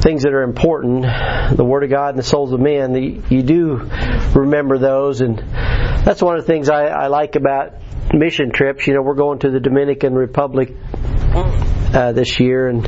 [0.01, 1.01] things that are important,
[1.57, 2.95] the Word of God and the souls of men.
[3.29, 3.89] You do
[4.33, 7.73] remember those, and that's one of the things I, I like about
[8.13, 8.87] mission trips.
[8.87, 10.73] You know, we're going to the Dominican Republic
[11.93, 12.83] uh, this year, and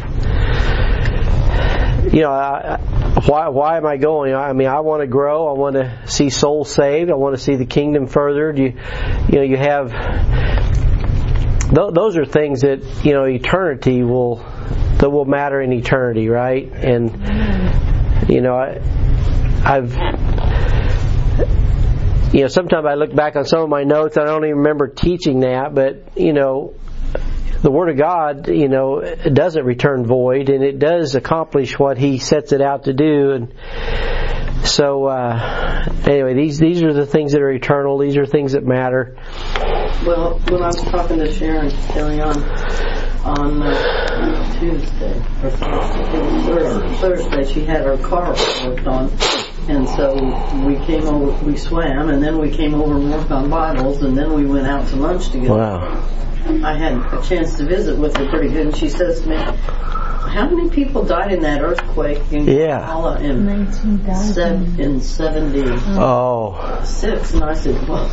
[2.14, 4.34] you know, I, I- why why am I going?
[4.34, 5.48] I mean, I want to grow.
[5.48, 7.12] I want to see souls saved.
[7.12, 8.58] I want to see the kingdom furthered.
[8.58, 8.74] You,
[9.30, 9.92] you know, you have
[11.74, 14.38] th- those are things that you know eternity will
[14.98, 16.72] that will matter in eternity, right?
[16.72, 18.82] And you know, I,
[19.64, 19.94] I've
[22.34, 24.18] you know sometimes I look back on some of my notes.
[24.18, 26.76] I don't even remember teaching that, but you know.
[27.62, 32.18] The Word of God, you know, doesn't return void, and it does accomplish what He
[32.18, 33.32] sets it out to do.
[33.32, 33.53] And
[34.66, 37.99] so, uh, anyway, these these are the things that are eternal.
[37.99, 39.16] These are things that matter.
[40.05, 42.41] Well, when I was talking to Sharon early on,
[43.24, 48.36] on uh, Tuesday or Thursday, Thursday, she had her car
[48.66, 49.12] worked on.
[49.72, 50.14] And so
[50.66, 54.18] we came over, we swam, and then we came over and worked on Bibles, and
[54.18, 55.54] then we went out to lunch together.
[55.56, 56.04] Wow.
[56.66, 59.38] I had a chance to visit with her pretty good, and she says to me,
[60.32, 62.78] "How many people died in that earthquake in Yeah.
[62.78, 64.34] Guatemala in Nineteen thousand.
[64.34, 66.56] sev- in '76?" Oh.
[67.34, 68.08] And I said, "Well,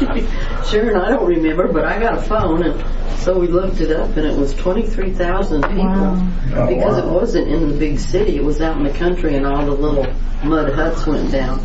[0.70, 2.84] sure, and I don't remember, but I got a phone, and
[3.18, 6.28] so we looked it up, and it was 23,000 people Wow.
[6.56, 9.44] Oh, because it wasn't in the big city; it was out in the country, and
[9.44, 10.06] all the little
[10.44, 11.58] mud huts went down."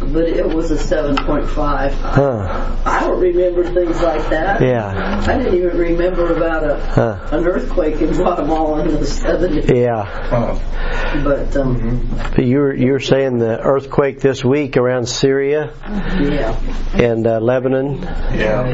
[0.00, 1.92] But it was a 7.5.
[1.92, 2.76] Huh.
[2.86, 4.60] I don't remember things like that.
[4.62, 5.22] Yeah.
[5.26, 7.18] I didn't even remember about a Huh.
[7.32, 9.68] an earthquake in Guatemala in the 70s.
[9.70, 10.06] Yeah.
[10.32, 11.22] Oh.
[11.22, 15.72] But um, But you're you were saying the earthquake this week around Syria
[16.18, 16.58] yeah,
[16.94, 18.00] and uh, Lebanon,
[18.32, 18.66] Yeah.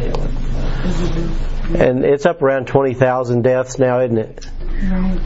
[1.74, 4.46] and it's up around twenty thousand deaths now, isn't it?
[4.84, 5.20] Right.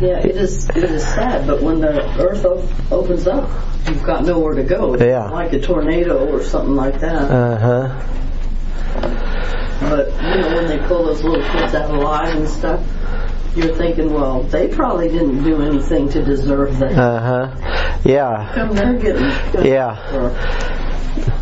[0.00, 1.46] Yeah, it is it is sad.
[1.46, 3.48] But when the earth op- opens up,
[3.88, 4.96] you've got nowhere to go.
[4.96, 5.30] Yeah.
[5.30, 7.30] like a tornado or something like that.
[7.30, 8.06] Uh huh.
[9.80, 12.84] But you know, when they pull those little kids out alive and stuff,
[13.56, 16.92] you're thinking, well, they probably didn't do anything to deserve that.
[16.92, 18.00] Uh huh.
[18.04, 18.52] Yeah.
[18.54, 20.14] Come they're getting Yeah.
[20.14, 20.89] Or-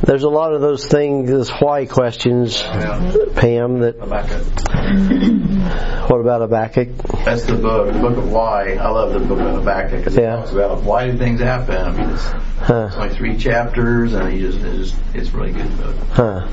[0.02, 3.12] There's a lot of those things, those why questions, Yeah.
[3.36, 3.80] Pam.
[3.80, 6.10] That Habakkuk.
[6.10, 6.88] what about Habakkuk?
[7.24, 8.74] That's the book, the book of why.
[8.74, 10.34] I love the book of Habakkuk because Yeah.
[10.34, 11.76] it talks about why did things happen.
[11.76, 12.24] I mean, it's,
[12.60, 12.86] Huh.
[12.88, 15.94] it's only three chapters, and he just, it's, just, it's a really good book.
[16.12, 16.46] Huh.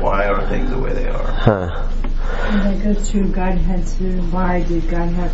[0.00, 1.32] Why are things the way they are?
[1.32, 1.86] Huh.
[2.50, 5.32] And that goes to God had to, why did God have,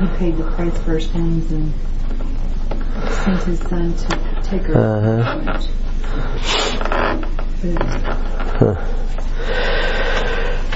[0.00, 1.72] He paid the price for our sins and
[3.10, 5.62] sent His Son to take our Uh
[8.58, 8.74] huh.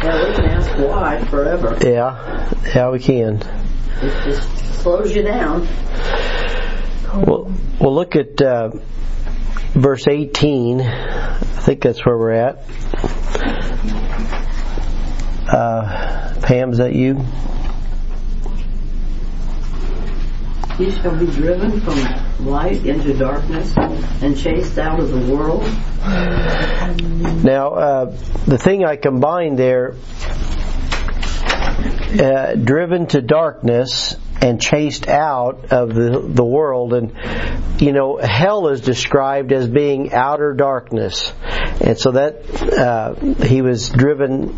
[0.03, 1.77] Yeah, we can ask why forever.
[1.81, 2.53] Yeah.
[2.75, 3.37] Yeah, we can.
[4.01, 4.49] It just
[4.81, 5.67] slows you down.
[7.15, 8.71] We'll, we'll look at uh,
[9.73, 10.81] verse 18.
[10.81, 12.65] I think that's where we're at.
[15.49, 17.25] Uh, Pam, is that you?
[20.79, 25.65] He shall be driven from light into darkness and chased out of the world.
[27.43, 28.05] Now, uh,
[28.47, 29.97] the thing I combined there,
[32.21, 36.93] uh, driven to darkness and chased out of the, the world.
[36.93, 37.13] And,
[37.81, 41.33] you know, hell is described as being outer darkness.
[41.81, 43.15] And so that, uh,
[43.45, 44.57] he was driven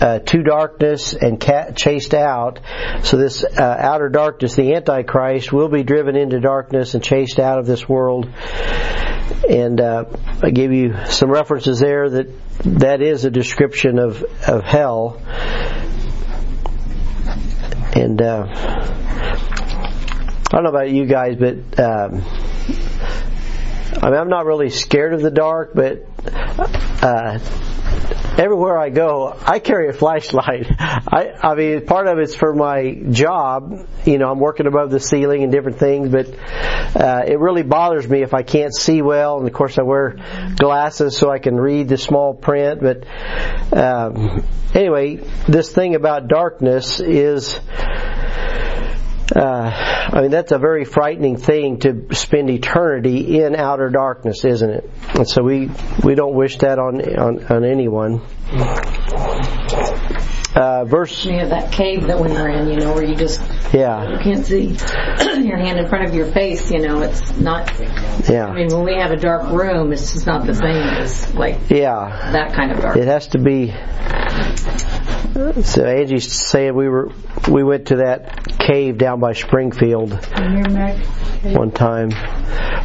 [0.00, 2.60] uh, to darkness and ca- chased out.
[3.02, 7.58] So this uh, outer darkness, the Antichrist, will be driven into darkness and chased out
[7.58, 8.32] of this world.
[9.48, 10.04] And uh,
[10.42, 12.28] I gave you some references there that
[12.64, 15.20] that is a description of of hell.
[17.94, 18.46] And uh,
[20.50, 22.22] I don't know about you guys, but um,
[24.00, 26.06] I mean, I'm not really scared of the dark, but
[27.02, 27.38] uh,
[28.38, 30.66] everywhere I go, I carry a flashlight.
[30.78, 33.86] I, I mean, part of it's for my job.
[34.06, 36.28] You know, I'm working above the ceiling and different things, but
[36.96, 39.38] uh, it really bothers me if I can't see well.
[39.38, 40.16] And of course, I wear
[40.56, 42.80] glasses so I can read the small print.
[42.80, 43.04] But
[43.76, 45.16] um, anyway,
[45.48, 47.58] this thing about darkness is.
[49.34, 54.70] Uh, I mean, that's a very frightening thing to spend eternity in outer darkness, isn't
[54.70, 54.90] it?
[55.14, 55.70] And so we,
[56.02, 58.22] we don't wish that on, on, on anyone.
[60.54, 63.40] Uh, verse, You have that cave that we were in, you know, where you just
[63.72, 64.68] yeah, you can't see
[65.46, 66.70] your hand in front of your face.
[66.70, 67.70] You know, it's not.
[68.28, 68.46] Yeah.
[68.46, 71.70] I mean, when we have a dark room, it's just not the same as like
[71.70, 72.32] yeah.
[72.32, 72.96] that kind of dark.
[72.96, 73.74] It has to be.
[75.62, 77.12] So Angie's saying we were,
[77.48, 80.12] we went to that cave down by Springfield
[81.44, 82.10] one time.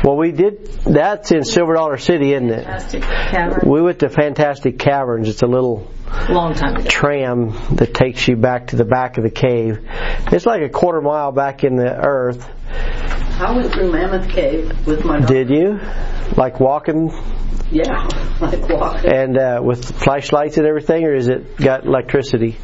[0.04, 0.68] Well, we did.
[0.84, 3.66] That's in Silver Dollar City, isn't it?
[3.66, 5.30] We went to Fantastic Caverns.
[5.30, 5.92] It's a little
[6.30, 6.86] Long time ago.
[6.88, 9.80] tram that takes you back to the back of the cave.
[10.32, 12.48] It's like a quarter mile back in the earth.
[13.40, 15.44] I went through Mammoth Cave with my daughter.
[15.44, 15.80] Did you?
[16.38, 17.10] Like walking
[17.74, 18.08] Yeah,
[18.42, 19.12] like walking.
[19.12, 22.58] and uh, with flashlights and everything, or is it got electricity?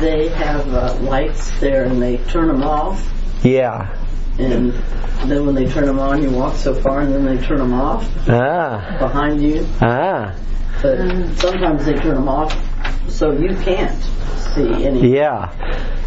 [0.00, 3.02] They have uh, lights there and they turn them off.
[3.42, 3.96] Yeah.
[4.38, 4.72] And
[5.30, 7.72] then when they turn them on, you walk so far and then they turn them
[7.74, 8.96] off Ah.
[8.98, 9.66] behind you.
[9.80, 10.34] Ah.
[10.82, 10.98] But
[11.36, 12.52] sometimes they turn them off
[13.08, 14.02] so you can't
[14.54, 15.14] see any.
[15.14, 15.50] Yeah.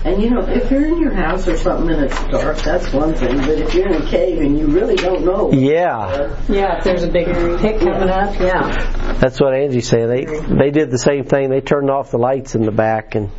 [0.05, 3.15] And you know, if you're in your house or something and it's dark, that's one
[3.15, 3.37] thing.
[3.37, 6.37] But if you're in a cave and you really don't know, Yeah.
[6.47, 7.25] Yeah, if there's a big
[7.59, 9.13] pit coming up, yeah.
[9.19, 10.09] That's what Angie said.
[10.09, 11.49] They they did the same thing.
[11.49, 13.31] They turned off the lights in the back, and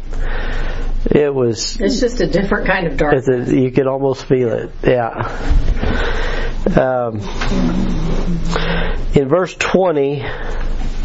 [1.08, 1.80] it was.
[1.80, 3.14] It's just a different kind of dark.
[3.14, 4.70] It's a, you could almost feel it.
[4.82, 5.10] Yeah.
[6.76, 7.20] Um,
[9.14, 10.24] in verse twenty,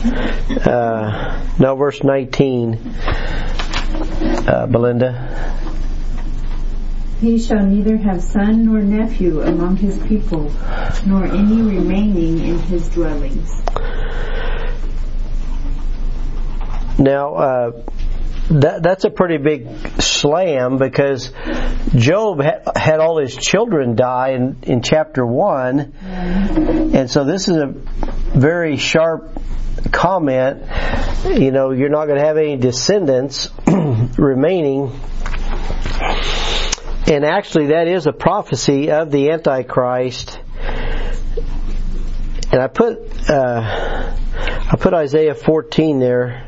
[0.04, 2.80] uh, no, verse nineteen.
[4.47, 5.28] Uh, Belinda.
[7.20, 10.52] He shall neither have son nor nephew among his people,
[11.06, 13.62] nor any remaining in his dwellings.
[16.97, 17.72] Now, uh,
[18.49, 19.68] that that's a pretty big
[20.02, 21.32] slam because
[21.95, 27.58] Job had, had all his children die in, in chapter one, and so this is
[27.58, 29.38] a very sharp
[29.91, 30.63] comment.
[31.26, 34.91] You know, you're not going to have any descendants remaining.
[37.07, 40.39] And actually, that is a prophecy of the Antichrist.
[42.51, 44.13] And I put uh,
[44.72, 46.47] I put Isaiah 14 there.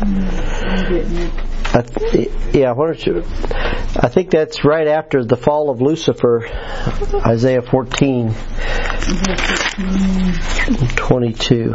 [0.00, 3.24] I th- yeah, why don't you?
[3.96, 6.48] I think that's right after the fall of Lucifer,
[7.24, 8.34] Isaiah 14,
[10.96, 11.74] 22.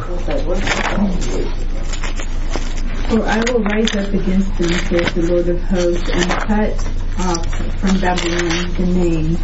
[3.09, 6.73] For I will rise up against them, says the Lord of hosts, and cut
[7.19, 7.47] off
[7.79, 9.37] from Babylon the name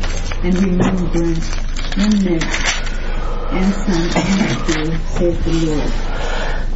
[0.44, 1.50] and remembrance,
[1.96, 2.44] remnant,
[3.54, 5.90] and son and nephew, says the Lord.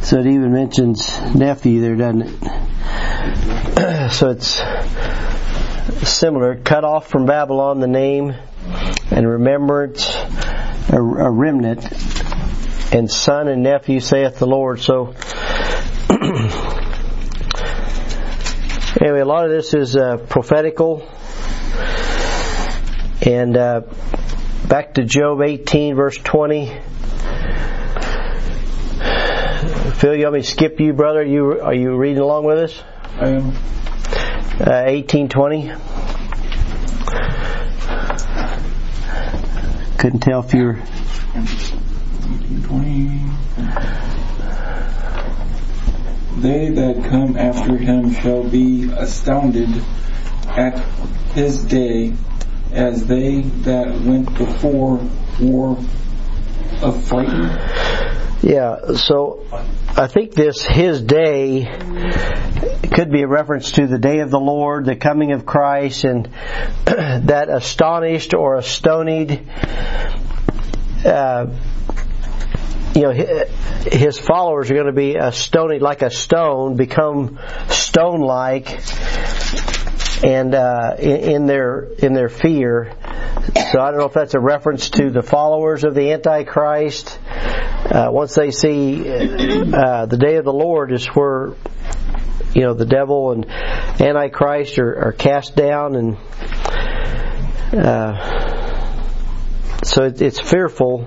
[0.04, 2.32] So it even mentions nephew there, doesn't it?
[4.12, 4.60] so it's
[5.90, 6.56] similar.
[6.56, 8.34] Cut off from Babylon the name
[9.10, 10.08] and remembrance,
[10.88, 11.86] a, a remnant,
[12.92, 14.80] and son and nephew, saith the Lord.
[14.80, 15.14] So
[19.00, 21.06] anyway, a lot of this is uh, prophetical.
[23.22, 23.82] And uh,
[24.68, 26.80] back to Job 18, verse 20.
[29.96, 31.22] Phil, you want me to skip you, brother?
[31.22, 32.82] You are you reading along with us?
[33.18, 33.52] I am.
[34.60, 35.72] Uh, 1820.
[39.96, 40.74] Couldn't tell if you were.
[41.32, 43.30] 1820.
[46.42, 49.82] They that come after him shall be astounded
[50.48, 50.78] at
[51.32, 52.12] his day
[52.70, 55.00] as they that went before
[55.40, 55.76] were
[56.82, 57.50] affrighted.
[58.42, 59.42] Yeah, so
[59.96, 61.64] I think this his day
[62.88, 66.26] could be a reference to the day of the Lord, the coming of Christ, and
[66.84, 69.48] that astonished or astonied.
[71.04, 71.46] Uh,
[72.94, 78.82] you know, his followers are going to be astonied like a stone, become stone-like,
[80.24, 82.92] and uh, in, in their in their fear.
[83.72, 87.18] So I don't know if that's a reference to the followers of the Antichrist.
[87.26, 91.54] Uh, once they see uh, the day of the Lord is where
[92.54, 93.46] you know the devil and
[94.00, 96.16] Antichrist are, are cast down, and
[97.72, 98.50] uh,
[99.84, 101.06] so it, it's fearful.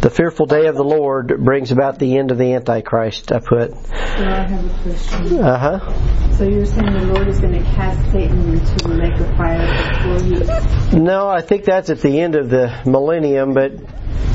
[0.00, 3.32] The fearful day of the Lord brings about the end of the Antichrist.
[3.32, 3.70] I put.
[3.72, 5.38] So I have a question.
[5.38, 6.32] Uh huh.
[6.36, 9.64] So you're saying the Lord is going to cast Satan into the lake of fire
[9.92, 13.72] before he No, I think that's at the end of the millennium, but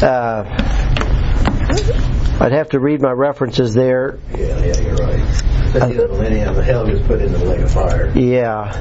[0.02, 0.44] uh,
[2.40, 4.20] I'd have to read my references there.
[4.32, 5.18] Yeah, yeah, you're right.
[5.74, 6.54] That's the millennium.
[6.54, 8.12] The hell gets put into the lake of fire.
[8.16, 8.72] Yeah.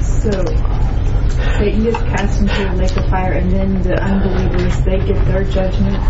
[0.00, 0.30] So
[1.58, 5.44] Satan gets cast into the lake of fire, and then the unbelievers they get their
[5.44, 6.02] judgment.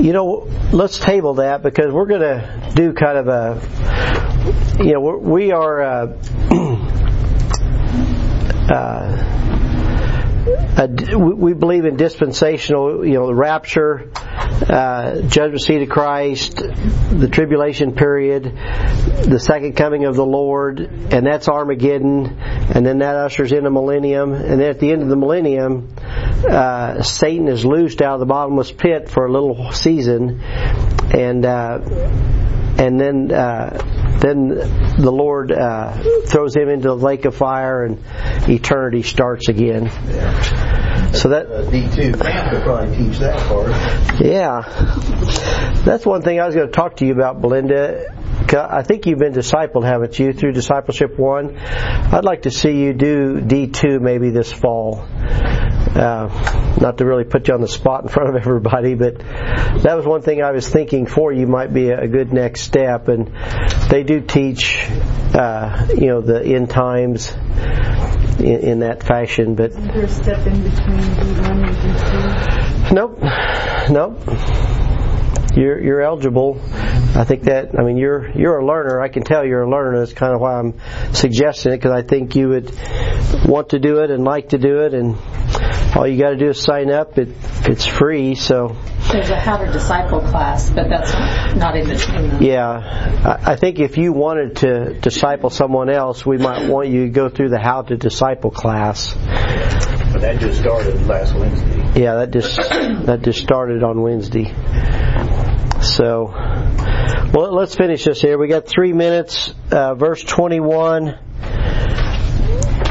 [0.00, 3.60] You know, let's table that because we're going to do kind of a,
[4.82, 5.82] you know, we're, we are.
[5.82, 6.16] Uh,
[8.70, 9.59] uh,
[10.52, 17.28] a, we believe in dispensational, you know, the rapture, uh, judgment seat of Christ, the
[17.30, 23.52] tribulation period, the second coming of the Lord, and that's Armageddon, and then that ushers
[23.52, 25.94] in a millennium, and then at the end of the millennium,
[26.48, 30.40] uh, Satan is loosed out of the bottomless pit for a little season,
[31.12, 31.78] and uh,
[32.80, 37.98] and then uh, then the Lord uh, throws him into the lake of fire, and
[38.48, 39.90] eternity starts again.
[41.14, 43.70] So that Uh, D2 Camp could probably teach that part.
[44.24, 44.62] yeah,
[45.84, 48.16] that's one thing I was going to talk to you about, Belinda.
[48.52, 51.56] I think you've been discipled, haven't you, through Discipleship One?
[51.58, 55.04] I'd like to see you do D two maybe this fall.
[55.94, 59.94] Uh, not to really put you on the spot in front of everybody, but that
[59.96, 63.08] was one thing I was thinking for you might be a good next step.
[63.08, 63.32] And
[63.90, 64.86] they do teach,
[65.34, 67.32] uh, you know, the end times
[68.38, 72.92] in, in that fashion, but Is there a step in between D1 and D2?
[72.92, 73.18] Nope.
[73.90, 74.20] Nope.
[75.56, 76.60] You're you're eligible.
[77.16, 79.00] I think that I mean you're you're a learner.
[79.00, 79.98] I can tell you're a learner.
[79.98, 80.78] That's kind of why I'm
[81.12, 82.70] suggesting it because I think you would
[83.46, 85.16] want to do it and like to do it, and
[85.96, 87.18] all you got to do is sign up.
[87.18, 87.28] It
[87.68, 88.34] it's free.
[88.34, 88.76] So
[89.10, 91.12] There's a how to disciple class, but that's
[91.56, 92.42] not in between them.
[92.42, 97.04] yeah, I, I think if you wanted to disciple someone else, we might want you
[97.06, 99.14] to go through the how to disciple class.
[99.14, 102.00] But that just started last Wednesday.
[102.02, 102.56] Yeah, that just
[103.06, 104.52] that just started on Wednesday.
[105.82, 106.26] So,
[107.32, 108.36] well, let's finish this here.
[108.38, 109.54] We got three minutes.
[109.70, 111.18] Uh, verse twenty-one.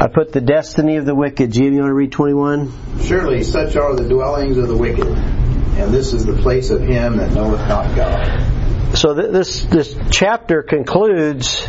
[0.00, 1.52] I put the destiny of the wicked.
[1.52, 2.72] Jim, you want to read twenty-one?
[3.02, 7.18] Surely such are the dwellings of the wicked, and this is the place of him
[7.18, 8.96] that knoweth not God.
[8.96, 11.68] So th- this this chapter concludes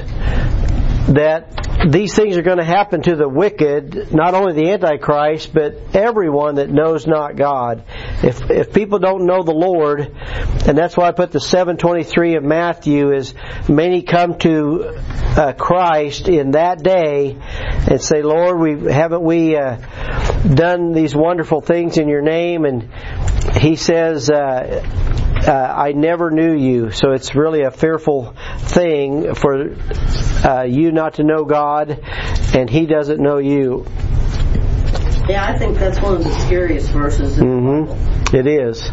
[1.08, 5.96] that these things are going to happen to the wicked, not only the Antichrist, but
[5.96, 7.84] everyone that knows not God.
[8.24, 10.16] If if people don't know the Lord,
[10.68, 13.34] and that's why I put the 723 of Matthew is
[13.68, 14.94] many come to
[15.36, 17.38] uh, Christ in that day
[17.90, 19.78] and say, Lord, we haven't we uh,
[20.54, 22.66] done these wonderful things in your name?
[22.66, 22.90] And
[23.58, 24.30] He says.
[24.30, 25.11] Uh,
[25.48, 26.92] uh, I never knew you.
[26.92, 29.76] So it's really a fearful thing for
[30.46, 32.00] uh, you not to know God
[32.54, 33.86] and He doesn't know you.
[35.28, 37.96] Yeah, I think that's one of the scariest verses in the Bible.
[37.96, 38.90] hmm It is.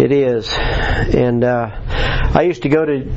[0.00, 0.48] It is.
[0.50, 1.70] And uh,
[2.34, 3.12] I used to go to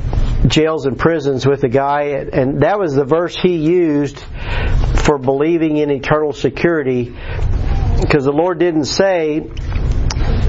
[0.46, 4.18] jails and prisons with a guy, and that was the verse he used
[5.04, 7.14] for believing in eternal security
[8.00, 9.40] because the Lord didn't say,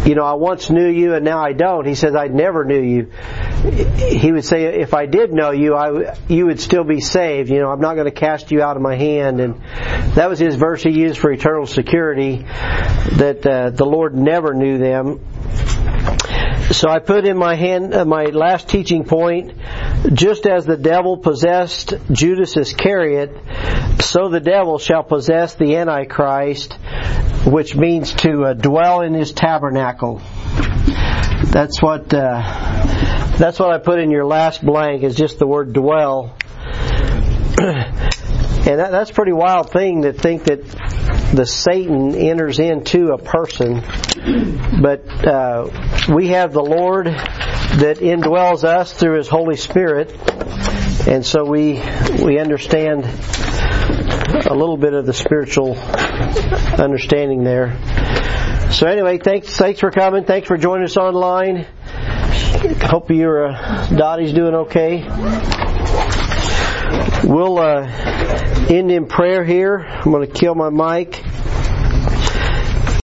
[0.05, 1.85] you know, I once knew you and now I don't.
[1.85, 3.11] He says, I never knew you.
[4.07, 7.49] He would say, if I did know you, I, you would still be saved.
[7.49, 9.39] You know, I'm not going to cast you out of my hand.
[9.39, 9.61] And
[10.15, 14.77] that was his verse he used for eternal security, that uh, the Lord never knew
[14.77, 15.19] them.
[16.71, 19.53] So I put in my hand uh, my last teaching point,
[20.13, 23.31] just as the devil possessed Judas Iscariot,
[24.01, 26.75] so the devil shall possess the Antichrist.
[27.45, 30.21] Which means to uh, dwell in His tabernacle.
[31.45, 32.41] That's what uh,
[33.37, 36.37] that's what I put in your last blank is just the word dwell.
[38.67, 40.63] And that, that's a pretty wild thing to think that
[41.35, 43.83] the Satan enters into a person.
[44.81, 45.69] But uh,
[46.11, 50.11] we have the Lord that indwells us through His Holy Spirit,
[51.07, 51.73] and so we
[52.23, 55.75] we understand a little bit of the spiritual
[56.79, 57.77] understanding there.
[58.71, 60.25] So anyway, thanks thanks for coming.
[60.25, 61.65] Thanks for joining us online.
[62.81, 65.03] Hope your uh, Dottie's doing okay.
[67.23, 67.85] We'll uh,
[68.69, 69.79] end in prayer here.
[69.79, 71.23] I'm going to kill my mic.